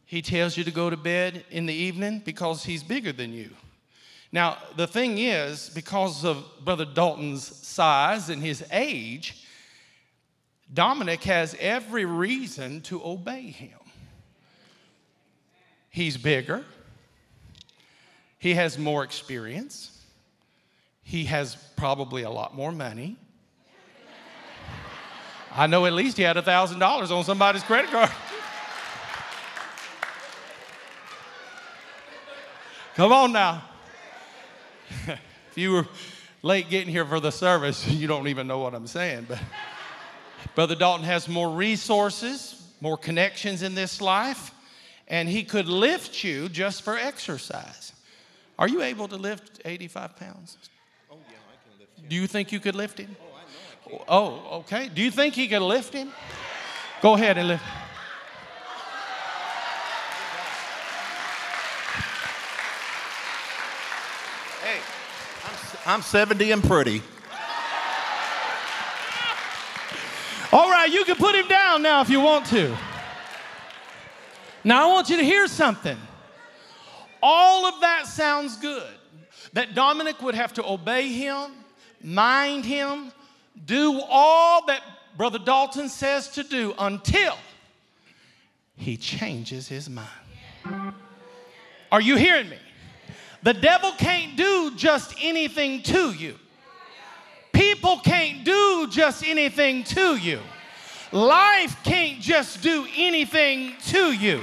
he 0.06 0.22
tells 0.22 0.58
you 0.58 0.64
to 0.64 0.72
go 0.72 0.90
to 0.90 0.98
bed 0.98 1.46
in 1.52 1.66
the 1.66 1.74
evening 1.74 2.22
because 2.26 2.64
he's 2.64 2.84
bigger 2.84 3.14
than 3.14 3.32
you. 3.32 3.50
Now, 4.32 4.58
the 4.78 4.88
thing 4.88 5.18
is, 5.18 5.70
because 5.70 6.24
of 6.24 6.46
Brother 6.64 6.86
Dalton's 6.86 7.46
size 7.46 8.30
and 8.30 8.42
his 8.42 8.64
age, 8.72 9.46
Dominic 10.74 11.24
has 11.24 11.56
every 11.60 12.06
reason 12.06 12.82
to 12.82 13.04
obey 13.04 13.48
him. 13.48 13.78
He's 15.90 16.16
bigger, 16.16 16.64
he 18.40 18.54
has 18.54 18.78
more 18.78 19.04
experience, 19.04 20.02
he 21.04 21.26
has 21.26 21.56
probably 21.76 22.24
a 22.24 22.30
lot 22.30 22.56
more 22.56 22.72
money. 22.72 23.18
I 25.54 25.68
know 25.68 25.86
at 25.86 25.94
least 25.94 26.18
he 26.18 26.24
had 26.24 26.38
$1,000 26.38 27.12
on 27.12 27.24
somebody's 27.24 27.64
credit 27.64 27.92
card. 27.92 28.10
Come 32.96 33.12
on 33.12 33.32
now. 33.32 33.64
if 35.08 35.58
you 35.58 35.72
were 35.72 35.88
late 36.42 36.70
getting 36.70 36.90
here 36.90 37.06
for 37.06 37.20
the 37.20 37.32
service, 37.32 37.88
you 37.88 38.08
don't 38.08 38.28
even 38.28 38.48
know 38.48 38.60
what 38.60 38.74
I'm 38.74 38.88
saying. 38.88 39.26
But 39.28 39.40
Brother 40.56 40.76
Dalton 40.76 41.06
has 41.06 41.28
more 41.28 41.50
resources, 41.50 42.62
more 42.82 42.98
connections 42.98 43.62
in 43.62 43.76
this 43.76 44.02
life, 44.02 44.52
and 45.08 45.30
he 45.30 45.44
could 45.44 45.68
lift 45.68 46.24
you 46.24 46.50
just 46.50 46.82
for 46.82 46.98
exercise. 46.98 47.94
Are 48.60 48.68
you 48.68 48.82
able 48.82 49.08
to 49.08 49.16
lift 49.16 49.62
85 49.66 50.16
pounds? 50.18 50.58
Oh, 51.10 51.16
yeah, 51.30 51.38
I 51.50 51.70
can 51.70 51.80
lift 51.80 51.98
him. 51.98 52.06
Do 52.10 52.16
you 52.16 52.28
think 52.28 52.52
you 52.52 52.60
could 52.60 52.76
lift 52.76 53.00
him? 53.00 53.16
Oh, 53.20 53.24
I 53.24 53.28
know 53.30 53.36
I 53.38 53.81
can. 53.81 53.81
Oh, 54.08 54.60
okay. 54.60 54.90
Do 54.94 55.02
you 55.02 55.12
think 55.12 55.34
he 55.34 55.48
could 55.48 55.62
lift 55.62 55.94
him? 55.94 56.12
Go 57.02 57.16
ahead 57.16 57.38
and 57.38 57.48
lift. 57.48 57.64
Hey, 64.64 64.80
I'm, 65.86 65.96
I'm 65.96 66.02
70 66.02 66.52
and 66.52 66.64
pretty. 66.64 67.02
All 70.54 70.70
right, 70.70 70.92
you 70.92 71.06
can 71.06 71.16
put 71.16 71.34
him 71.34 71.48
down 71.48 71.82
now 71.82 72.02
if 72.02 72.10
you 72.10 72.20
want 72.20 72.46
to. 72.48 72.76
Now, 74.64 74.90
I 74.90 74.92
want 74.92 75.10
you 75.10 75.18
to 75.18 75.24
hear 75.24 75.48
something. 75.48 75.98
All 77.24 77.66
of 77.66 77.82
that 77.82 78.06
sounds 78.06 78.58
good. 78.58 78.88
That 79.54 79.76
Dominic 79.76 80.22
would 80.22 80.36
have 80.36 80.54
to 80.54 80.66
obey 80.66 81.08
him, 81.08 81.52
mind 82.04 82.66
him, 82.66 83.12
do 83.66 84.02
all 84.10 84.66
that 84.66 84.82
Brother 85.18 85.40
Dalton 85.40 85.90
says 85.90 86.30
to 86.30 86.44
do 86.44 86.74
until 86.80 87.38
he 88.76 88.98
changes 88.98 89.68
his 89.68 89.90
mind. 89.90 90.94
Are 91.92 92.02
you 92.02 92.16
hearing 92.16 92.50
me? 92.50 92.58
The 93.44 93.54
devil 93.54 93.92
can't 93.94 94.38
do 94.38 94.72
just 94.76 95.16
anything 95.22 95.82
to 95.84 96.12
you. 96.12 96.38
People 97.52 98.00
can't 98.00 98.44
do 98.44 98.88
just 98.90 99.26
anything 99.26 99.84
to 99.86 100.16
you. 100.16 100.40
Life 101.12 101.84
can't 101.84 102.22
just 102.22 102.62
do 102.62 102.88
anything 102.96 103.74
to 103.88 104.14
you. 104.14 104.42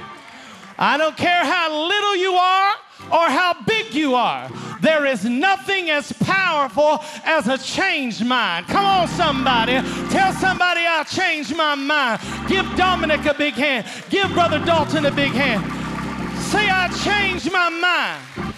I 0.77 0.97
don't 0.97 1.17
care 1.17 1.45
how 1.45 1.89
little 1.89 2.17
you 2.17 2.33
are 2.33 2.75
or 3.13 3.27
how 3.29 3.55
big 3.67 3.95
you 3.95 4.15
are. 4.15 4.51
There 4.81 5.07
is 5.07 5.25
nothing 5.25 5.91
as 5.91 6.13
powerful 6.13 7.03
as 7.25 7.49
a 7.49 7.59
changed 7.59 8.25
mind. 8.25 8.67
Come 8.67 8.85
on, 8.85 9.09
somebody. 9.09 9.81
Tell 10.11 10.33
somebody 10.35 10.83
I 10.87 11.05
changed 11.05 11.57
my 11.57 11.75
mind. 11.75 12.21
Give 12.49 12.65
Dominic 12.77 13.25
a 13.25 13.35
big 13.35 13.55
hand. 13.55 13.87
Give 14.09 14.31
Brother 14.33 14.65
Dalton 14.65 15.07
a 15.07 15.11
big 15.11 15.33
hand. 15.33 15.63
Say, 16.43 16.69
I 16.71 16.89
changed 17.05 17.51
my 17.53 17.69
mind. 17.69 18.55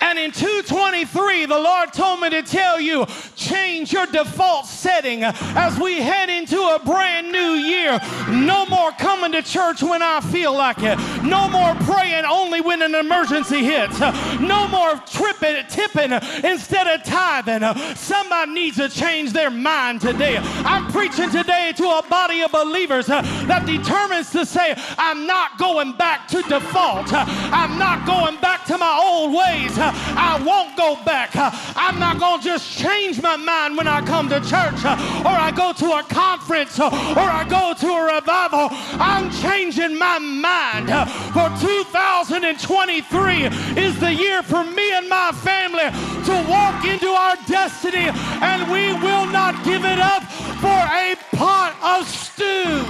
And 0.00 0.18
in 0.18 0.32
223, 0.32 1.46
the 1.46 1.58
Lord 1.58 1.92
told 1.92 2.20
me 2.20 2.30
to 2.30 2.42
tell 2.42 2.80
you 2.80 3.06
change 3.36 3.92
your 3.92 4.06
default 4.06 4.66
setting 4.66 5.24
as 5.24 5.78
we 5.78 6.00
head 6.00 6.28
into 6.28 6.58
a 6.60 6.80
brand 6.84 7.30
new 7.32 7.38
year. 7.38 7.98
No 8.30 8.66
more 8.66 8.90
coming 8.92 9.32
to 9.32 9.42
church 9.42 9.82
when 9.82 10.02
I 10.02 10.20
feel 10.20 10.52
like 10.52 10.78
it. 10.80 10.98
No 11.22 11.48
more 11.48 11.74
praying 11.84 12.24
only 12.24 12.60
when 12.60 12.82
an 12.82 12.94
emergency 12.94 13.64
hits. 13.64 14.00
No 14.40 14.68
more 14.68 14.96
tripping, 15.06 15.64
tipping 15.68 16.12
instead 16.44 16.86
of 16.86 17.04
tithing. 17.04 17.62
Somebody 17.96 18.52
needs 18.52 18.76
to 18.76 18.88
change 18.88 19.32
their 19.32 19.50
mind 19.50 20.00
today. 20.00 20.38
I'm 20.38 20.90
preaching 20.90 21.30
today 21.30 21.72
to 21.76 21.84
a 21.84 22.02
body 22.08 22.42
of 22.42 22.52
believers 22.52 23.06
that 23.06 23.66
determines 23.66 24.30
to 24.30 24.46
say, 24.46 24.74
I'm 24.96 25.26
not 25.26 25.58
going 25.58 25.92
back 25.96 26.28
to 26.28 26.42
default. 26.42 27.12
I'm 27.12 27.78
not 27.78 28.06
going 28.06 28.36
back 28.40 28.47
to 28.68 28.76
my 28.76 29.00
old 29.02 29.32
ways. 29.32 29.72
I 29.78 30.40
won't 30.44 30.76
go 30.76 31.02
back. 31.04 31.30
I'm 31.34 31.98
not 31.98 32.20
going 32.20 32.40
to 32.40 32.44
just 32.44 32.78
change 32.78 33.20
my 33.22 33.36
mind 33.36 33.76
when 33.78 33.88
I 33.88 34.04
come 34.04 34.28
to 34.28 34.40
church 34.40 34.84
or 35.24 35.32
I 35.32 35.50
go 35.56 35.72
to 35.72 35.92
a 35.96 36.02
conference 36.02 36.78
or 36.78 36.92
I 36.92 37.46
go 37.48 37.72
to 37.72 37.88
a 37.88 38.14
revival. 38.16 38.68
I'm 39.00 39.30
changing 39.40 39.96
my 39.98 40.18
mind. 40.18 40.88
For 41.32 41.48
2023 41.64 43.44
is 43.80 43.98
the 43.98 44.12
year 44.12 44.42
for 44.42 44.62
me 44.64 44.92
and 44.92 45.08
my 45.08 45.32
family 45.32 45.88
to 46.28 46.34
walk 46.48 46.84
into 46.84 47.08
our 47.08 47.36
destiny 47.46 48.12
and 48.44 48.70
we 48.70 48.92
will 49.00 49.26
not 49.32 49.64
give 49.64 49.84
it 49.84 49.98
up 49.98 50.24
for 50.60 50.68
a 50.68 51.16
pot 51.32 51.72
of 51.82 52.06
stew. 52.06 52.84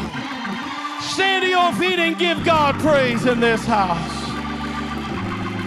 Stand 1.00 1.44
to 1.44 1.48
your 1.48 1.72
feet 1.74 2.00
and 2.00 2.18
give 2.18 2.44
God 2.44 2.74
praise 2.80 3.26
in 3.26 3.38
this 3.38 3.64
house. 3.64 4.17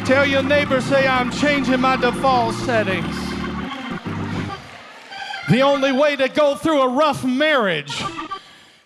Tell 0.06 0.26
your 0.26 0.44
neighbor, 0.44 0.82
say, 0.82 1.08
I'm 1.08 1.32
changing 1.32 1.80
my 1.80 1.96
default 1.96 2.56
settings. 2.56 3.16
The 5.50 5.62
only 5.62 5.92
way 5.92 6.16
to 6.16 6.28
go 6.28 6.56
through 6.56 6.82
a 6.82 6.90
rough 6.90 7.24
marriage 7.24 8.04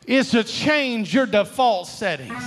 is 0.05 0.31
to 0.31 0.43
change 0.43 1.13
your 1.13 1.25
default 1.25 1.87
settings. 1.87 2.43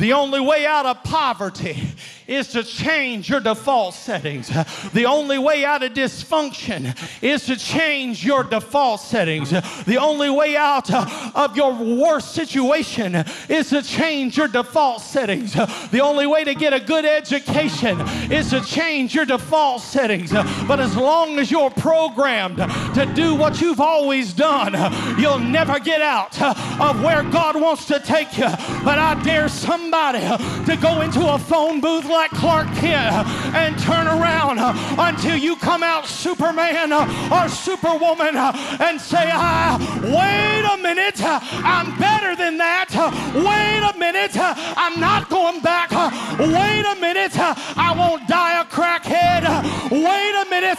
The 0.00 0.12
only 0.12 0.40
way 0.40 0.66
out 0.66 0.86
of 0.86 1.02
poverty 1.04 1.82
is 2.26 2.48
to 2.48 2.62
change 2.62 3.28
your 3.28 3.40
default 3.40 3.94
settings. 3.94 4.50
The 4.92 5.06
only 5.06 5.38
way 5.38 5.64
out 5.64 5.82
of 5.82 5.92
dysfunction 5.92 6.96
is 7.22 7.46
to 7.46 7.56
change 7.56 8.24
your 8.24 8.44
default 8.44 9.00
settings. 9.00 9.50
The 9.50 9.98
only 9.98 10.30
way 10.30 10.56
out 10.56 10.92
of 11.34 11.56
your 11.56 11.72
worst 11.72 12.34
situation 12.34 13.24
is 13.48 13.70
to 13.70 13.82
change 13.82 14.36
your 14.36 14.48
default 14.48 15.02
settings. 15.02 15.54
The 15.54 16.00
only 16.00 16.26
way 16.26 16.44
to 16.44 16.54
get 16.54 16.72
a 16.72 16.80
good 16.80 17.04
education 17.04 18.00
is 18.30 18.50
to 18.50 18.60
change 18.60 19.14
your 19.14 19.24
default 19.24 19.82
settings. 19.82 20.32
But 20.32 20.80
as 20.80 20.96
long 20.96 21.38
as 21.38 21.50
you're 21.50 21.70
programmed 21.70 22.58
to 22.58 23.12
do 23.14 23.34
what 23.34 23.60
you've 23.60 23.80
always 23.80 24.32
done, 24.32 24.74
you'll 25.18 25.38
never 25.38 25.78
get 25.78 26.00
out 26.00 26.40
of 26.80 27.02
where 27.02 27.22
God 27.22 27.60
wants 27.60 27.86
to 27.86 28.00
take 28.00 28.38
you. 28.38 28.48
But 28.84 28.98
I 28.98 29.20
dare 29.22 29.48
somebody 29.48 30.20
to 30.20 30.76
go 30.80 31.00
into 31.00 31.26
a 31.32 31.38
phone 31.38 31.80
booth 31.80 32.04
like 32.14 32.30
Clark 32.30 32.68
Kent 32.76 33.26
and 33.54 33.76
turn 33.78 34.06
around 34.06 34.58
until 34.98 35.36
you 35.36 35.56
come 35.56 35.82
out 35.82 36.06
Superman 36.06 36.92
or 36.92 37.48
Superwoman 37.48 38.36
and 38.36 39.00
say, 39.00 39.30
ah, 39.32 39.78
wait 40.02 40.64
a 40.64 40.76
minute, 40.80 41.20
I'm 41.22 41.98
better 41.98 42.36
than 42.36 42.56
that. 42.58 42.90
Wait 43.34 43.82
a 43.82 43.98
minute, 43.98 44.36
I'm 44.36 45.00
not 45.00 45.28
going 45.28 45.60
back. 45.60 45.90
Wait 46.38 46.84
a 46.86 47.00
minute, 47.00 47.36
I 47.36 47.94
won't 47.96 48.26
die 48.28 48.60
a 48.60 48.64
crackhead. 48.64 49.03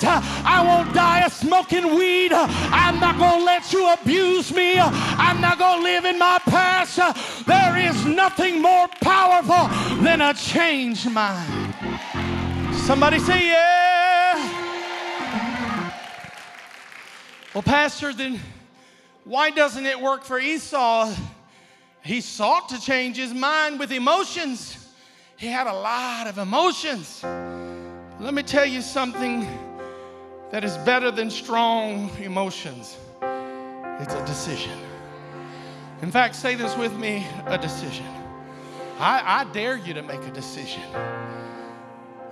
Minute, 0.01 0.21
I 0.43 0.61
won't 0.61 0.93
die 0.93 1.25
a 1.25 1.29
smoking 1.29 1.95
weed. 1.95 2.33
I'm 2.33 2.99
not 2.99 3.17
going 3.17 3.39
to 3.39 3.45
let 3.45 3.71
you 3.71 3.93
abuse 3.93 4.53
me. 4.53 4.77
I'm 4.77 5.39
not 5.39 5.57
going 5.57 5.79
to 5.79 5.83
live 5.83 6.03
in 6.03 6.19
my 6.19 6.37
past. 6.45 6.97
There 7.45 7.77
is 7.77 8.05
nothing 8.05 8.61
more 8.61 8.89
powerful 8.99 9.69
than 10.03 10.19
a 10.19 10.33
changed 10.33 11.09
mind. 11.09 11.73
Somebody 12.73 13.19
say, 13.19 13.47
yeah. 13.47 14.35
Well, 17.53 17.63
Pastor, 17.63 18.11
then 18.11 18.39
why 19.23 19.49
doesn't 19.49 19.85
it 19.85 19.99
work 19.99 20.25
for 20.25 20.39
Esau? 20.39 21.13
He 22.03 22.19
sought 22.19 22.67
to 22.69 22.81
change 22.81 23.15
his 23.15 23.33
mind 23.33 23.79
with 23.79 23.93
emotions. 23.93 24.93
He 25.37 25.47
had 25.47 25.67
a 25.67 25.73
lot 25.73 26.27
of 26.27 26.37
emotions. 26.37 27.23
Let 27.23 28.33
me 28.33 28.43
tell 28.43 28.65
you 28.65 28.81
something 28.81 29.47
that 30.55 30.63
is 30.63 30.77
better 30.85 31.11
than 31.11 31.29
strong 31.29 32.09
emotions 32.21 32.95
it's 33.99 34.13
a 34.13 34.25
decision. 34.25 34.71
In 36.01 36.09
fact, 36.09 36.33
say 36.33 36.55
this 36.55 36.77
with 36.77 36.93
me 36.93 37.27
a 37.45 37.57
decision. 37.57 38.05
I, 38.97 39.41
I 39.41 39.43
dare 39.51 39.75
you 39.75 39.93
to 39.93 40.01
make 40.01 40.21
a 40.21 40.31
decision. 40.31 40.81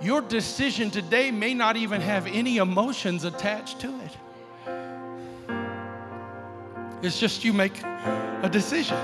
Your 0.00 0.22
decision 0.22 0.90
today 0.90 1.30
may 1.30 1.52
not 1.52 1.76
even 1.76 2.00
have 2.00 2.26
any 2.26 2.56
emotions 2.56 3.24
attached 3.24 3.80
to 3.80 3.92
it. 4.00 4.16
It's 7.02 7.20
just 7.20 7.44
you 7.44 7.52
make 7.52 7.78
a 7.84 8.48
decision. 8.50 8.96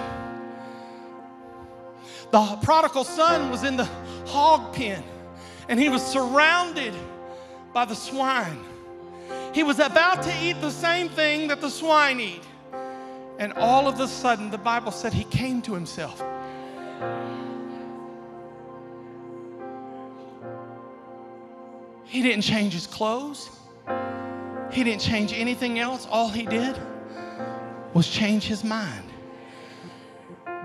The 2.31 2.59
prodigal 2.63 3.05
son 3.05 3.51
was 3.51 3.65
in 3.65 3.77
the 3.77 3.89
hog 4.29 4.73
pen 4.73 5.05
and 5.69 5.79
he 5.79 5.91
was 5.91 6.03
surrounded 6.03 6.95
by 7.75 7.85
the 7.85 7.95
swine. 7.95 8.65
He 9.53 9.63
was 9.63 9.79
about 9.81 10.23
to 10.23 10.33
eat 10.43 10.61
the 10.61 10.71
same 10.71 11.09
thing 11.09 11.49
that 11.49 11.61
the 11.61 11.71
swine 11.71 12.21
eat. 12.21 12.43
And 13.39 13.53
all 13.55 13.89
of 13.89 13.99
a 14.01 14.07
sudden, 14.07 14.51
the 14.51 14.59
Bible 14.59 14.93
said 14.93 15.13
he 15.13 15.25
came 15.25 15.63
to 15.63 15.75
himself. 15.75 16.23
He 22.05 22.23
didn't 22.23 22.43
change 22.43 22.73
his 22.73 22.87
clothes. 22.87 23.51
He 24.71 24.85
didn't 24.85 25.01
change 25.01 25.33
anything 25.33 25.79
else. 25.79 26.07
All 26.11 26.29
he 26.29 26.45
did 26.45 26.77
was 27.95 28.09
change 28.09 28.45
his 28.45 28.63
mind. 28.63 29.05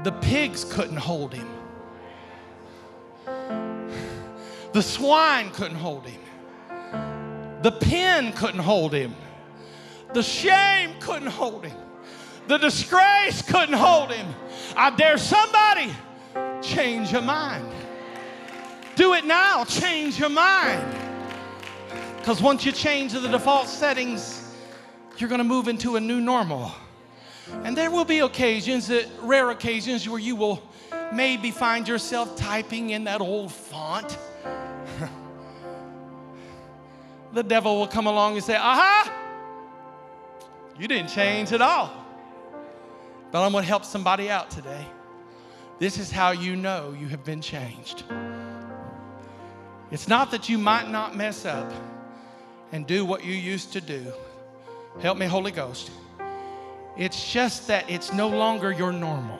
The 0.03 0.11
pigs 0.11 0.63
couldn't 0.65 0.97
hold 0.97 1.33
him. 1.33 1.47
The 4.73 4.81
swine 4.81 5.51
couldn't 5.51 5.77
hold 5.77 6.05
him. 6.05 6.24
The 7.65 7.71
pen 7.71 8.31
couldn't 8.33 8.59
hold 8.59 8.93
him. 8.93 9.15
The 10.13 10.21
shame 10.21 10.91
couldn't 10.99 11.29
hold 11.29 11.65
him. 11.65 11.75
The 12.47 12.59
disgrace 12.59 13.41
couldn't 13.41 13.73
hold 13.73 14.11
him. 14.11 14.35
I 14.77 14.95
dare 14.95 15.17
somebody 15.17 15.91
change 16.61 17.11
your 17.11 17.23
mind. 17.23 17.67
Do 18.95 19.15
it 19.15 19.25
now. 19.25 19.63
Change 19.63 20.19
your 20.19 20.29
mind. 20.29 20.95
Because 22.19 22.39
once 22.39 22.67
you 22.67 22.71
change 22.71 23.13
the 23.13 23.27
default 23.27 23.67
settings, 23.67 24.55
you're 25.17 25.27
going 25.27 25.39
to 25.39 25.43
move 25.43 25.67
into 25.67 25.95
a 25.95 25.99
new 25.99 26.21
normal. 26.21 26.71
And 27.63 27.75
there 27.75 27.89
will 27.89 28.05
be 28.05 28.19
occasions, 28.19 28.89
that, 28.89 29.07
rare 29.23 29.49
occasions, 29.49 30.07
where 30.07 30.19
you 30.19 30.35
will 30.35 30.61
maybe 31.11 31.49
find 31.49 31.87
yourself 31.87 32.35
typing 32.35 32.91
in 32.91 33.05
that 33.05 33.21
old 33.21 33.51
font. 33.51 34.19
The 37.35 37.43
devil 37.43 37.77
will 37.77 37.87
come 37.87 38.07
along 38.07 38.35
and 38.35 38.43
say, 38.43 38.55
Aha! 38.55 39.13
You 40.79 40.87
didn't 40.87 41.09
change 41.09 41.51
at 41.51 41.61
all. 41.61 41.91
But 43.31 43.45
I'm 43.45 43.51
going 43.51 43.63
to 43.63 43.67
help 43.67 43.83
somebody 43.83 44.29
out 44.29 44.49
today. 44.49 44.85
This 45.77 45.97
is 45.97 46.09
how 46.09 46.31
you 46.31 46.55
know 46.55 46.95
you 46.97 47.07
have 47.09 47.25
been 47.25 47.41
changed. 47.41 48.03
It's 49.91 50.07
not 50.07 50.31
that 50.31 50.47
you 50.47 50.57
might 50.57 50.89
not 50.89 51.15
mess 51.15 51.45
up 51.45 51.71
and 52.71 52.87
do 52.87 53.03
what 53.03 53.25
you 53.25 53.33
used 53.33 53.73
to 53.73 53.81
do. 53.81 54.11
Help 55.01 55.17
me, 55.17 55.25
Holy 55.25 55.51
Ghost. 55.51 55.91
It's 56.97 57.31
just 57.31 57.67
that 57.67 57.89
it's 57.89 58.13
no 58.13 58.29
longer 58.29 58.71
your 58.71 58.93
normal. 58.93 59.39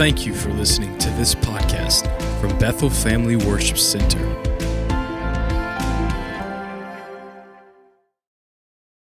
Thank 0.00 0.24
you 0.24 0.32
for 0.32 0.48
listening 0.48 0.96
to 0.96 1.10
this 1.10 1.34
podcast 1.34 2.08
from 2.40 2.58
Bethel 2.58 2.88
Family 2.88 3.36
Worship 3.36 3.76
Center. 3.76 4.49